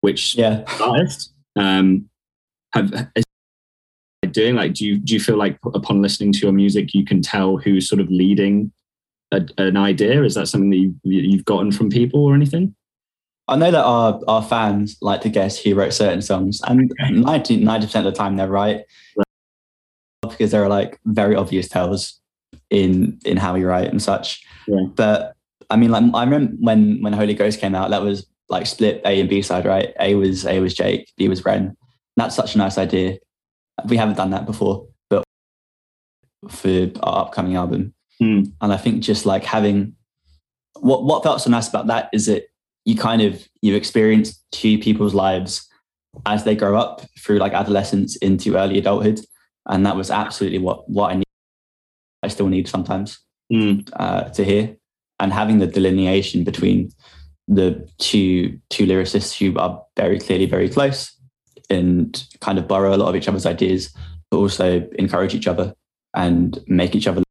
which 0.00 0.34
Yeah. 0.36 0.64
artist. 0.80 1.32
Um, 1.56 2.08
have 2.72 3.08
doing 4.30 4.54
like 4.54 4.74
do 4.74 4.84
you 4.84 4.98
do 4.98 5.14
you 5.14 5.20
feel 5.20 5.36
like 5.36 5.58
upon 5.74 6.02
listening 6.02 6.32
to 6.32 6.40
your 6.40 6.52
music 6.52 6.92
you 6.94 7.04
can 7.04 7.22
tell 7.22 7.56
who's 7.56 7.88
sort 7.88 8.00
of 8.00 8.08
leading 8.10 8.70
a, 9.32 9.44
an 9.58 9.76
idea? 9.76 10.22
Is 10.22 10.34
that 10.34 10.46
something 10.46 10.70
that 10.70 10.76
you, 10.76 10.94
you've 11.02 11.44
gotten 11.44 11.72
from 11.72 11.90
people 11.90 12.24
or 12.24 12.34
anything? 12.34 12.74
I 13.48 13.56
know 13.56 13.70
that 13.70 13.84
our, 13.84 14.20
our 14.26 14.42
fans 14.42 14.96
like 15.00 15.20
to 15.20 15.28
guess 15.28 15.58
who 15.58 15.74
wrote 15.74 15.92
certain 15.92 16.20
songs, 16.22 16.60
and 16.66 16.92
90, 17.10 17.64
percent 17.64 18.06
of 18.06 18.12
the 18.12 18.18
time 18.18 18.36
they're 18.36 18.48
right. 18.48 18.82
Because 20.22 20.50
there 20.50 20.64
are 20.64 20.68
like 20.68 20.98
very 21.04 21.36
obvious 21.36 21.68
tells 21.68 22.20
in 22.70 23.18
in 23.24 23.36
how 23.36 23.54
we 23.54 23.62
write 23.64 23.88
and 23.88 24.02
such. 24.02 24.44
Yeah. 24.66 24.86
But 24.94 25.34
I 25.70 25.76
mean, 25.76 25.90
like 25.90 26.02
I 26.14 26.24
remember 26.24 26.52
when 26.58 27.00
when 27.02 27.12
Holy 27.12 27.34
Ghost 27.34 27.60
came 27.60 27.74
out, 27.76 27.90
that 27.90 28.02
was 28.02 28.26
like 28.48 28.66
split 28.66 29.02
A 29.04 29.20
and 29.20 29.28
B 29.28 29.42
side, 29.42 29.64
right? 29.64 29.92
A 30.00 30.14
was 30.16 30.44
A 30.46 30.58
was 30.60 30.74
Jake, 30.74 31.12
B 31.16 31.28
was 31.28 31.40
Bren. 31.42 31.76
That's 32.16 32.34
such 32.34 32.54
a 32.54 32.58
nice 32.58 32.78
idea. 32.78 33.18
We 33.88 33.96
haven't 33.96 34.16
done 34.16 34.30
that 34.30 34.46
before, 34.46 34.88
but 35.10 35.22
for 36.48 36.90
our 37.02 37.26
upcoming 37.26 37.56
album, 37.56 37.94
Hmm. 38.18 38.44
and 38.60 38.72
I 38.72 38.78
think 38.78 39.02
just 39.02 39.26
like 39.26 39.44
having 39.44 39.94
what 40.80 41.04
what 41.04 41.22
felt 41.22 41.40
so 41.40 41.50
nice 41.50 41.68
about 41.68 41.86
that 41.88 42.08
is 42.12 42.26
that 42.26 42.44
you 42.86 42.96
kind 42.96 43.20
of 43.20 43.46
you 43.60 43.74
experience 43.74 44.42
two 44.52 44.78
people's 44.78 45.12
lives 45.12 45.68
as 46.24 46.44
they 46.44 46.54
grow 46.56 46.76
up 46.76 47.02
through 47.18 47.38
like 47.38 47.52
adolescence 47.52 48.16
into 48.16 48.56
early 48.56 48.78
adulthood, 48.78 49.20
and 49.66 49.84
that 49.84 49.96
was 49.96 50.10
absolutely 50.10 50.58
what 50.58 50.88
what 50.88 51.10
I 51.12 51.16
need. 51.16 51.24
I 52.22 52.28
still 52.28 52.48
need 52.48 52.66
sometimes 52.68 53.18
Mm. 53.52 53.88
uh, 53.92 54.24
to 54.30 54.44
hear, 54.44 54.76
and 55.20 55.32
having 55.32 55.58
the 55.60 55.68
delineation 55.68 56.42
between 56.42 56.90
the 57.46 57.88
two 57.98 58.58
two 58.70 58.86
lyricists 58.86 59.36
who 59.38 59.56
are 59.58 59.80
very 59.96 60.18
clearly 60.18 60.46
very 60.46 60.68
close 60.68 61.12
and 61.70 62.26
kind 62.40 62.58
of 62.58 62.66
borrow 62.66 62.92
a 62.94 62.98
lot 62.98 63.08
of 63.08 63.14
each 63.16 63.28
other's 63.28 63.46
ideas, 63.46 63.92
but 64.30 64.38
also 64.38 64.88
encourage 64.98 65.34
each 65.34 65.46
other 65.46 65.74
and 66.14 66.58
make 66.66 66.94
each 66.96 67.06
other 67.06 67.22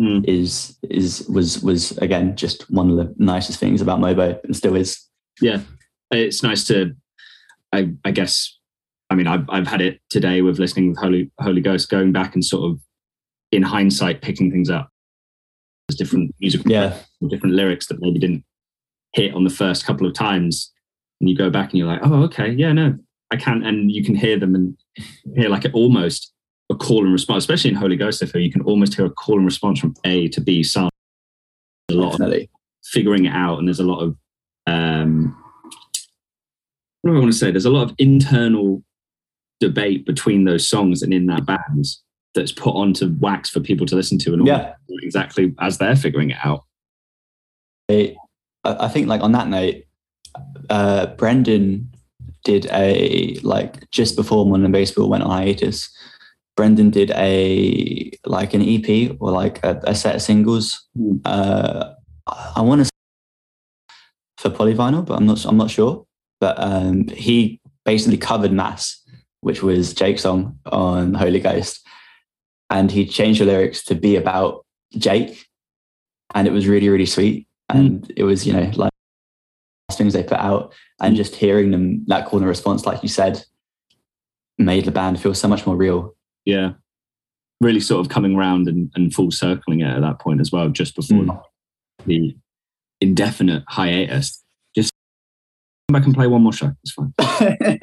Mm. 0.00 0.26
is 0.26 0.76
is 0.88 1.28
was 1.28 1.62
was 1.62 1.96
again 1.98 2.34
just 2.34 2.70
one 2.70 2.90
of 2.90 2.96
the 2.96 3.14
nicest 3.18 3.60
things 3.60 3.80
about 3.80 4.00
Mobo 4.00 4.42
and 4.44 4.56
still 4.56 4.74
is. 4.74 5.06
Yeah, 5.40 5.60
it's 6.10 6.42
nice 6.42 6.66
to. 6.68 6.94
I, 7.72 7.92
I 8.04 8.10
guess. 8.10 8.58
I 9.10 9.14
mean, 9.14 9.26
I've 9.26 9.48
I've 9.48 9.66
had 9.66 9.80
it 9.80 10.00
today 10.10 10.42
with 10.42 10.58
listening 10.58 10.88
with 10.88 10.98
Holy 10.98 11.30
Holy 11.40 11.60
Ghost, 11.60 11.90
going 11.90 12.12
back 12.12 12.34
and 12.34 12.44
sort 12.44 12.70
of, 12.70 12.80
in 13.50 13.62
hindsight, 13.62 14.22
picking 14.22 14.50
things 14.50 14.70
up. 14.70 14.88
There's 15.88 15.98
different 15.98 16.34
musical, 16.40 16.70
Yeah, 16.70 16.96
different 17.28 17.54
lyrics 17.54 17.86
that 17.88 18.00
maybe 18.00 18.18
didn't 18.18 18.44
hit 19.14 19.34
on 19.34 19.44
the 19.44 19.50
first 19.50 19.84
couple 19.84 20.06
of 20.06 20.14
times, 20.14 20.72
and 21.20 21.28
you 21.28 21.36
go 21.36 21.50
back 21.50 21.70
and 21.70 21.78
you're 21.78 21.88
like, 21.88 22.00
oh, 22.02 22.22
okay, 22.24 22.50
yeah, 22.50 22.72
no, 22.72 22.98
I 23.30 23.36
can't, 23.36 23.66
and 23.66 23.90
you 23.90 24.02
can 24.04 24.14
hear 24.14 24.38
them 24.38 24.54
and 24.54 24.76
hear 25.36 25.48
like 25.48 25.64
it 25.64 25.74
almost 25.74 26.31
a 26.72 26.76
call 26.76 27.04
and 27.04 27.12
response, 27.12 27.44
especially 27.44 27.70
in 27.70 27.76
Holy 27.76 27.96
Ghost. 27.96 28.22
I 28.22 28.26
feel 28.26 28.42
you 28.42 28.50
can 28.50 28.62
almost 28.62 28.94
hear 28.94 29.06
a 29.06 29.10
call 29.10 29.36
and 29.36 29.44
response 29.44 29.78
from 29.78 29.94
A 30.04 30.28
to 30.28 30.40
B 30.40 30.62
sound. 30.62 30.90
A 31.90 31.94
lot 31.94 32.20
of 32.20 32.48
figuring 32.84 33.26
it 33.26 33.34
out 33.34 33.58
and 33.58 33.68
there's 33.68 33.80
a 33.80 33.84
lot 33.84 34.00
of 34.00 34.16
um 34.66 35.36
what 37.02 37.10
do 37.10 37.16
I 37.16 37.20
want 37.20 37.32
to 37.32 37.38
say? 37.38 37.50
There's 37.50 37.64
a 37.64 37.70
lot 37.70 37.82
of 37.82 37.94
internal 37.98 38.82
debate 39.60 40.06
between 40.06 40.44
those 40.44 40.66
songs 40.66 41.02
and 41.02 41.12
in 41.12 41.26
that 41.26 41.46
band 41.46 41.86
that's 42.34 42.52
put 42.52 42.74
onto 42.74 43.14
wax 43.20 43.50
for 43.50 43.60
people 43.60 43.86
to 43.86 43.96
listen 43.96 44.18
to 44.18 44.32
and 44.32 44.42
all 44.42 44.48
Yeah, 44.48 44.74
exactly 45.02 45.54
as 45.60 45.78
they're 45.78 45.96
figuring 45.96 46.30
it 46.30 46.38
out. 46.42 46.64
I, 47.90 48.16
I 48.64 48.88
think 48.88 49.08
like 49.08 49.20
on 49.20 49.32
that 49.32 49.48
note, 49.48 49.82
uh, 50.70 51.06
Brendan 51.06 51.90
did 52.44 52.66
a 52.72 53.38
like 53.42 53.90
just 53.90 54.16
before 54.16 54.46
Modern 54.46 54.72
Baseball 54.72 55.08
went 55.08 55.24
on 55.24 55.30
hiatus. 55.30 55.90
Brendan 56.56 56.90
did 56.90 57.10
a 57.12 58.10
like 58.26 58.54
an 58.54 58.62
EP 58.62 59.16
or 59.20 59.30
like 59.30 59.62
a, 59.64 59.80
a 59.84 59.94
set 59.94 60.14
of 60.14 60.22
singles. 60.22 60.86
Mm. 60.98 61.20
Uh, 61.24 61.94
I 62.26 62.60
want 62.60 62.84
to 62.84 62.90
for 64.42 64.50
polyvinyl, 64.50 65.06
but 65.06 65.14
I'm 65.14 65.26
not. 65.26 65.44
I'm 65.44 65.56
not 65.56 65.70
sure. 65.70 66.04
But 66.40 66.56
um, 66.58 67.08
he 67.08 67.60
basically 67.84 68.18
covered 68.18 68.52
"Mass," 68.52 69.00
which 69.40 69.62
was 69.62 69.94
Jake's 69.94 70.22
song 70.22 70.58
on 70.66 71.14
Holy 71.14 71.40
Ghost, 71.40 71.86
and 72.68 72.90
he 72.90 73.06
changed 73.06 73.40
the 73.40 73.46
lyrics 73.46 73.84
to 73.84 73.94
be 73.94 74.16
about 74.16 74.66
Jake, 74.96 75.46
and 76.34 76.46
it 76.46 76.52
was 76.52 76.66
really 76.66 76.88
really 76.88 77.06
sweet. 77.06 77.46
And 77.68 78.12
it 78.16 78.24
was 78.24 78.46
you 78.46 78.52
know 78.52 78.70
like 78.74 78.92
things 79.92 80.12
they 80.12 80.22
put 80.22 80.38
out, 80.38 80.74
and 81.00 81.16
just 81.16 81.36
hearing 81.36 81.70
them 81.70 82.04
that 82.08 82.26
call 82.26 82.40
and 82.40 82.48
response, 82.48 82.84
like 82.84 83.02
you 83.02 83.08
said, 83.08 83.44
made 84.58 84.84
the 84.84 84.90
band 84.90 85.20
feel 85.20 85.34
so 85.34 85.48
much 85.48 85.66
more 85.66 85.76
real. 85.76 86.14
Yeah. 86.44 86.72
Really 87.60 87.80
sort 87.80 88.04
of 88.04 88.10
coming 88.12 88.36
round 88.36 88.66
and, 88.68 88.90
and 88.94 89.14
full 89.14 89.30
circling 89.30 89.80
it 89.80 89.86
at 89.86 90.00
that 90.00 90.18
point 90.20 90.40
as 90.40 90.50
well, 90.52 90.68
just 90.68 90.96
before 90.96 91.18
Mm. 91.24 91.42
the 92.06 92.36
indefinite 93.00 93.62
hiatus. 93.68 94.42
Just 94.74 94.92
come 95.88 95.94
back 96.00 96.06
and 96.06 96.14
play 96.14 96.26
one 96.26 96.42
more 96.42 96.52
show. 96.52 96.72
It's 96.82 96.92
fine. 96.92 97.12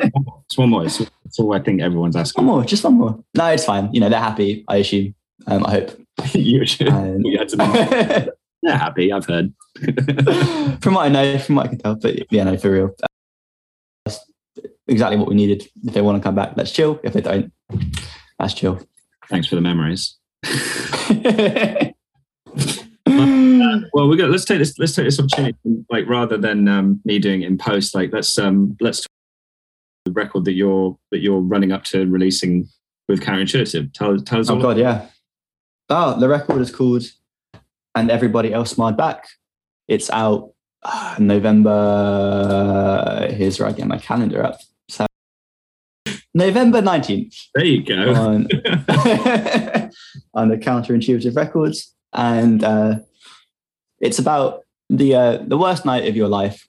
It's 0.49 0.57
one 0.57 0.69
more. 0.71 0.83
It's, 0.83 0.99
it's 1.25 1.37
all 1.39 1.53
I 1.53 1.59
think 1.59 1.79
everyone's 1.79 2.15
asking. 2.15 2.43
One 2.45 2.55
more, 2.55 2.65
just 2.65 2.83
one 2.83 2.95
more. 2.95 3.23
No, 3.35 3.45
it's 3.47 3.65
fine. 3.65 3.93
You 3.93 3.99
know, 4.01 4.09
they're 4.09 4.19
happy, 4.19 4.65
I 4.67 4.77
assume. 4.77 5.13
Um, 5.45 5.63
I 5.65 5.71
hope. 5.71 6.01
you 6.33 6.65
should. 6.65 6.87
And- 6.87 7.23
You 7.25 7.37
had 7.37 7.49
to 7.49 7.57
be- 7.57 8.31
They're 8.63 8.77
happy, 8.77 9.13
I've 9.13 9.25
heard. 9.25 9.53
from 10.81 10.95
what 10.95 11.05
I 11.05 11.09
know, 11.09 11.37
from 11.39 11.55
what 11.55 11.67
I 11.67 11.69
can 11.69 11.77
tell, 11.77 11.95
but 11.95 12.29
yeah, 12.31 12.43
no, 12.43 12.57
for 12.57 12.71
real. 12.71 12.95
That's 14.05 14.19
exactly 14.87 15.17
what 15.17 15.29
we 15.29 15.35
needed. 15.35 15.65
If 15.85 15.93
they 15.93 16.01
want 16.01 16.21
to 16.21 16.23
come 16.27 16.35
back, 16.35 16.53
let's 16.57 16.71
chill. 16.71 16.99
If 17.03 17.13
they 17.13 17.21
don't, 17.21 17.53
that's 18.39 18.53
chill. 18.53 18.81
Thanks 19.29 19.47
for 19.47 19.55
the 19.55 19.61
memories. 19.61 20.17
Well, 23.93 24.07
we're 24.07 24.15
gonna 24.15 24.31
let's 24.31 24.45
take 24.45 24.59
this 24.59 24.77
let's 24.77 24.93
take 24.93 25.05
this 25.05 25.19
opportunity, 25.19 25.57
like 25.89 26.07
rather 26.07 26.37
than 26.37 26.67
um, 26.67 27.01
me 27.05 27.19
doing 27.19 27.41
it 27.41 27.47
in 27.47 27.57
post, 27.57 27.95
like 27.95 28.13
let's 28.13 28.37
um 28.37 28.77
let's 28.79 29.01
talk 29.01 29.09
the 30.05 30.11
record 30.11 30.45
that 30.45 30.53
you're 30.53 30.97
that 31.11 31.19
you're 31.19 31.41
running 31.41 31.71
up 31.71 31.83
to 31.85 32.05
releasing 32.05 32.69
with 33.07 33.21
counterintuitive. 33.21 33.93
Tell 33.93 34.17
tell 34.19 34.39
us 34.39 34.49
oh 34.49 34.59
god, 34.59 34.77
yeah. 34.77 35.07
Oh, 35.89 36.19
the 36.19 36.29
record 36.29 36.61
is 36.61 36.71
called 36.71 37.03
"And 37.95 38.11
Everybody 38.11 38.53
Else 38.53 38.71
Smiled 38.71 38.97
Back." 38.97 39.27
It's 39.87 40.09
out 40.11 40.53
uh, 40.83 41.15
November. 41.19 41.67
Here's 43.31 43.59
where 43.59 43.67
I 43.67 43.71
get 43.71 43.87
my 43.87 43.97
calendar 43.97 44.45
up. 44.45 44.59
So 46.39 46.45
November 46.45 46.81
nineteenth. 46.81 47.35
There 47.55 47.65
you 47.65 47.83
go. 47.83 48.13
on 48.13 48.47
on 50.33 50.49
the 50.49 50.57
counterintuitive 50.57 51.35
records 51.35 51.93
and 52.13 52.63
uh, 52.63 52.99
it's 53.99 54.19
about 54.19 54.61
the 54.89 55.15
uh, 55.15 55.37
the 55.45 55.57
worst 55.57 55.85
night 55.85 56.07
of 56.07 56.15
your 56.15 56.27
life 56.27 56.67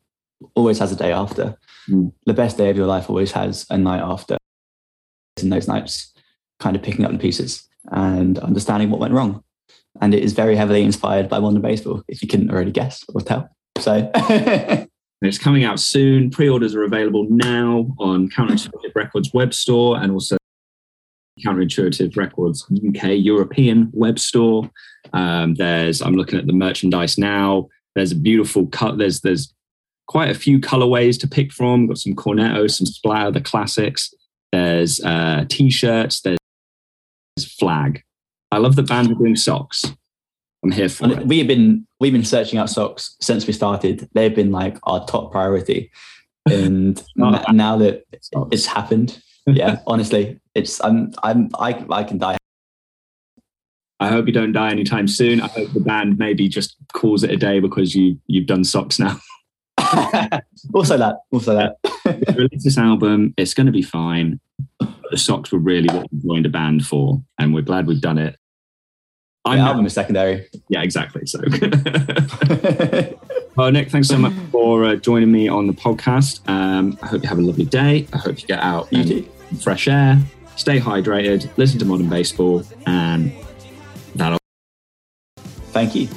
always 0.55 0.79
has 0.79 0.93
a 0.93 0.97
day 0.97 1.13
after 1.13 1.57
Mm. 1.89 2.13
the 2.27 2.35
best 2.35 2.59
day 2.59 2.69
of 2.71 2.77
your 2.77 2.87
life 2.87 3.09
always 3.09 3.33
has 3.33 3.67
a 3.71 3.79
night 3.79 4.03
after 4.03 4.37
And 5.41 5.51
those 5.51 5.67
nights 5.67 6.13
kind 6.61 6.77
of 6.77 6.83
picking 6.83 7.07
up 7.07 7.11
the 7.11 7.19
pieces 7.19 7.67
and 7.91 8.39
understanding 8.39 8.91
what 8.91 9.01
went 9.01 9.15
wrong 9.15 9.43
and 10.01 10.15
it 10.15 10.23
is 10.23 10.35
very 10.35 10.57
heavily 10.57 10.83
inspired 10.83 11.29
by 11.31 11.41
Modern 11.41 11.63
Baseball 11.63 12.03
if 12.07 12.21
you 12.23 12.29
couldn't 12.29 12.51
already 12.51 12.71
guess 12.71 13.03
or 13.15 13.23
tell 13.23 13.49
so 13.79 14.11
It's 15.23 15.39
coming 15.39 15.65
out 15.65 15.79
soon. 15.79 16.31
Pre-orders 16.31 16.75
are 16.75 16.85
available 16.85 17.27
now 17.29 17.95
on 17.99 18.31
Counterintuitive 18.31 18.95
Records 18.95 19.35
web 19.35 19.53
store 19.53 20.01
and 20.01 20.13
also 20.13 20.39
Counterintuitive 21.45 22.17
Records 22.17 22.67
UK 22.71 23.19
European 23.19 23.91
web 23.93 24.19
store. 24.19 24.71
Um, 25.13 25.55
there's 25.55 26.01
I'm 26.01 26.15
looking 26.15 26.39
at 26.39 26.47
the 26.47 26.53
merchandise 26.53 27.19
now. 27.19 27.69
There's 27.95 28.13
a 28.13 28.17
beautiful 28.17 28.67
cut. 28.69 28.97
There's 28.99 29.21
there's 29.21 29.53
quite 30.07 30.31
a 30.31 30.35
few 30.35 30.59
colorways 30.59 31.21
to 31.21 31.29
pick 31.29 31.53
from. 31.53 31.87
Got 31.87 31.99
some 31.99 32.15
Cornetto, 32.15 32.71
some 32.71 32.87
Splatter, 32.87 33.31
the 33.31 33.41
classics. 33.41 34.13
There's 34.53 35.01
uh, 35.01 35.45
t-shirts. 35.49 36.23
There's 36.23 36.39
flag. 37.59 38.03
I 38.51 38.59
love 38.59 38.75
the 38.75 38.83
band 38.83 39.13
are 39.13 39.15
doing 39.15 39.37
socks. 39.37 39.85
I'm 40.63 40.71
here 40.73 40.89
for 40.89 41.11
it. 41.11 41.27
We've 41.27 41.47
been 41.47 41.87
we've 42.01 42.13
been 42.13 42.25
searching 42.25 42.59
out 42.59 42.69
socks 42.69 43.17
since 43.21 43.47
we 43.47 43.53
started. 43.53 44.09
They've 44.15 44.35
been 44.35 44.51
like 44.51 44.77
our 44.83 45.05
top 45.07 45.33
priority, 45.33 45.91
and 46.51 47.03
Oh, 47.21 47.43
now 47.53 47.77
that 47.79 48.05
it's 48.51 48.67
happened, 48.67 49.23
yeah, 49.47 49.81
honestly, 49.87 50.39
it's 50.55 50.83
I'm 50.85 51.13
I'm 51.23 51.51
I 51.59 51.85
I 51.91 52.05
can 52.05 52.19
die. 52.19 52.37
I 54.01 54.09
hope 54.09 54.27
you 54.27 54.33
don't 54.33 54.53
die 54.53 54.71
anytime 54.71 55.07
soon. 55.07 55.43
I 55.43 55.49
hope 55.49 55.73
the 55.73 55.81
band 55.81 56.19
maybe 56.19 56.49
just 56.49 56.77
calls 56.95 57.23
it 57.23 57.31
a 57.31 57.37
day 57.37 57.61
because 57.61 57.95
you 57.95 58.19
you've 58.27 58.47
done 58.47 58.65
socks 58.65 58.99
now. 58.99 59.21
also 60.75 60.97
that, 60.99 61.17
also 61.33 61.55
that. 61.55 61.77
Release 62.37 62.65
this 62.65 62.79
album. 62.79 63.35
It's 63.37 63.55
going 63.55 63.67
to 63.67 63.73
be 63.73 63.83
fine. 63.83 64.41
The 65.11 65.19
socks 65.19 65.53
were 65.53 65.59
really 65.59 65.89
what 65.95 66.07
we 66.13 66.21
joined 66.21 66.47
a 66.47 66.49
band 66.51 66.87
for, 66.87 67.23
and 67.39 67.53
we're 67.53 67.63
glad 67.63 67.87
we've 67.87 68.01
done 68.01 68.19
it. 68.19 68.37
The 69.45 69.53
I'm 69.53 69.59
album 69.61 69.87
is 69.87 69.95
secondary. 69.95 70.47
yeah, 70.69 70.83
exactly. 70.83 71.23
So, 71.25 71.41
well, 73.57 73.71
Nick, 73.73 73.91
thanks 73.91 74.09
so 74.09 74.19
much 74.19 74.35
for 74.53 74.85
uh, 74.85 74.97
joining 74.97 75.33
me 75.33 75.49
on 75.49 75.67
the 75.67 75.73
podcast. 75.73 76.47
Um, 76.47 76.99
I 77.03 77.07
hope 77.07 77.23
you 77.23 77.29
have 77.31 77.39
a 77.39 77.43
lovely 77.43 77.65
day. 77.65 78.07
I 78.13 78.19
hope 78.19 78.41
you 78.41 78.47
get 78.47 78.61
out 78.61 78.93
You 78.93 79.03
too. 79.05 79.29
fresh 79.63 79.89
air, 79.89 80.19
stay 80.57 80.79
hydrated, 80.79 81.49
listen 81.57 81.79
to 81.79 81.87
modern 81.87 82.11
baseball, 82.11 82.63
and 82.87 83.33
that'll. 84.15 84.39
Thank 85.73 85.95
you. 85.95 86.09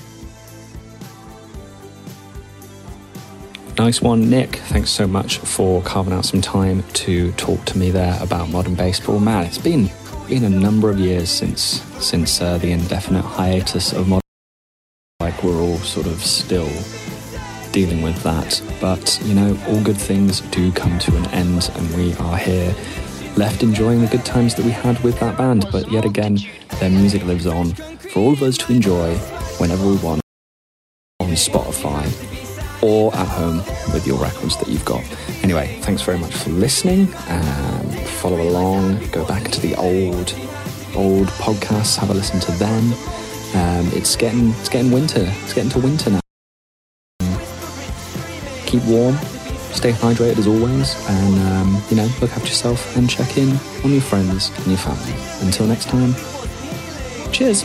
Nice 3.78 4.02
one, 4.02 4.30
Nick. 4.30 4.58
Thanks 4.58 4.90
so 4.92 5.08
much 5.08 5.38
for 5.38 5.82
carving 5.84 6.12
out 6.14 6.26
some 6.26 6.42
time 6.42 6.84
to 6.94 7.32
talk 7.34 7.64
to 7.66 7.78
me 7.78 7.90
there 7.90 8.18
about 8.22 8.50
modern 8.50 8.76
baseball. 8.76 9.20
Man, 9.20 9.46
it's 9.46 9.58
been 9.58 9.90
been 10.28 10.44
a 10.46 10.50
number 10.50 10.90
of 10.90 11.00
years 11.00 11.30
since 11.30 11.82
since 12.00 12.42
uh, 12.42 12.58
the 12.58 12.72
indefinite 12.72 13.22
hiatus 13.22 13.94
of 13.94 14.08
modern. 14.08 14.22
Like 15.20 15.44
we're 15.44 15.62
all 15.62 15.78
sort 15.78 16.08
of 16.08 16.24
still 16.24 16.70
dealing 17.72 18.02
with 18.02 18.22
that, 18.24 18.62
but 18.80 19.20
you 19.24 19.34
know, 19.34 19.58
all 19.68 19.82
good 19.84 19.98
things 19.98 20.42
do 20.42 20.72
come 20.72 20.98
to 21.00 21.16
an 21.18 21.26
end, 21.28 21.70
and 21.76 21.96
we 21.96 22.14
are 22.16 22.38
here 22.38 22.74
left 23.36 23.64
enjoying 23.64 24.02
the 24.02 24.08
good 24.08 24.26
times 24.26 24.56
that 24.56 24.66
we 24.66 24.72
had 24.72 25.00
with 25.04 25.20
that 25.20 25.38
band. 25.38 25.68
But 25.72 25.92
yet 25.92 26.06
again, 26.06 26.38
their 26.80 26.90
music 26.90 27.24
lives 27.26 27.48
on 27.48 27.74
for 27.74 28.20
all 28.20 28.34
of 28.34 28.42
us 28.44 28.58
to 28.60 28.74
enjoy 28.74 29.16
whenever 29.58 29.88
we 29.88 29.98
want 29.98 30.22
on 31.20 31.30
Spotify 31.30 32.43
or 32.84 33.16
at 33.16 33.28
home 33.28 33.58
with 33.94 34.06
your 34.06 34.20
records 34.20 34.58
that 34.58 34.68
you've 34.68 34.84
got. 34.86 35.04
Anyway, 35.42 35.80
thanks 35.82 36.02
very 36.02 36.20
much 36.20 36.34
for 36.36 36.50
listening. 36.50 37.08
Um, 37.30 37.90
follow 38.20 38.42
along, 38.42 39.00
go 39.10 39.26
back 39.26 39.50
to 39.52 39.62
the 39.62 39.74
old, 39.76 40.36
old 40.96 41.28
podcasts, 41.40 41.98
have 41.98 42.10
a 42.10 42.14
listen 42.14 42.40
to 42.42 42.52
them. 42.54 42.94
Um, 43.56 43.90
it's 43.94 44.16
getting, 44.16 44.50
it's 44.52 44.70
getting 44.70 44.92
winter. 44.92 45.26
It's 45.44 45.54
getting 45.54 45.72
to 45.72 45.80
winter 45.80 46.10
now. 46.10 46.20
Keep 48.66 48.84
warm, 48.86 49.16
stay 49.72 49.92
hydrated 49.92 50.40
as 50.40 50.48
always, 50.48 50.96
and 51.10 51.40
um, 51.40 51.84
you 51.90 51.96
know, 51.96 52.10
look 52.20 52.32
after 52.32 52.48
yourself 52.48 52.98
and 52.98 53.10
check 53.10 53.38
in 53.38 53.56
on 53.86 53.92
your 53.92 54.02
friends 54.02 54.50
and 54.58 54.68
your 54.68 54.78
family. 54.78 55.14
Until 55.46 55.68
next 55.68 55.86
time, 55.86 56.16
cheers. 57.32 57.64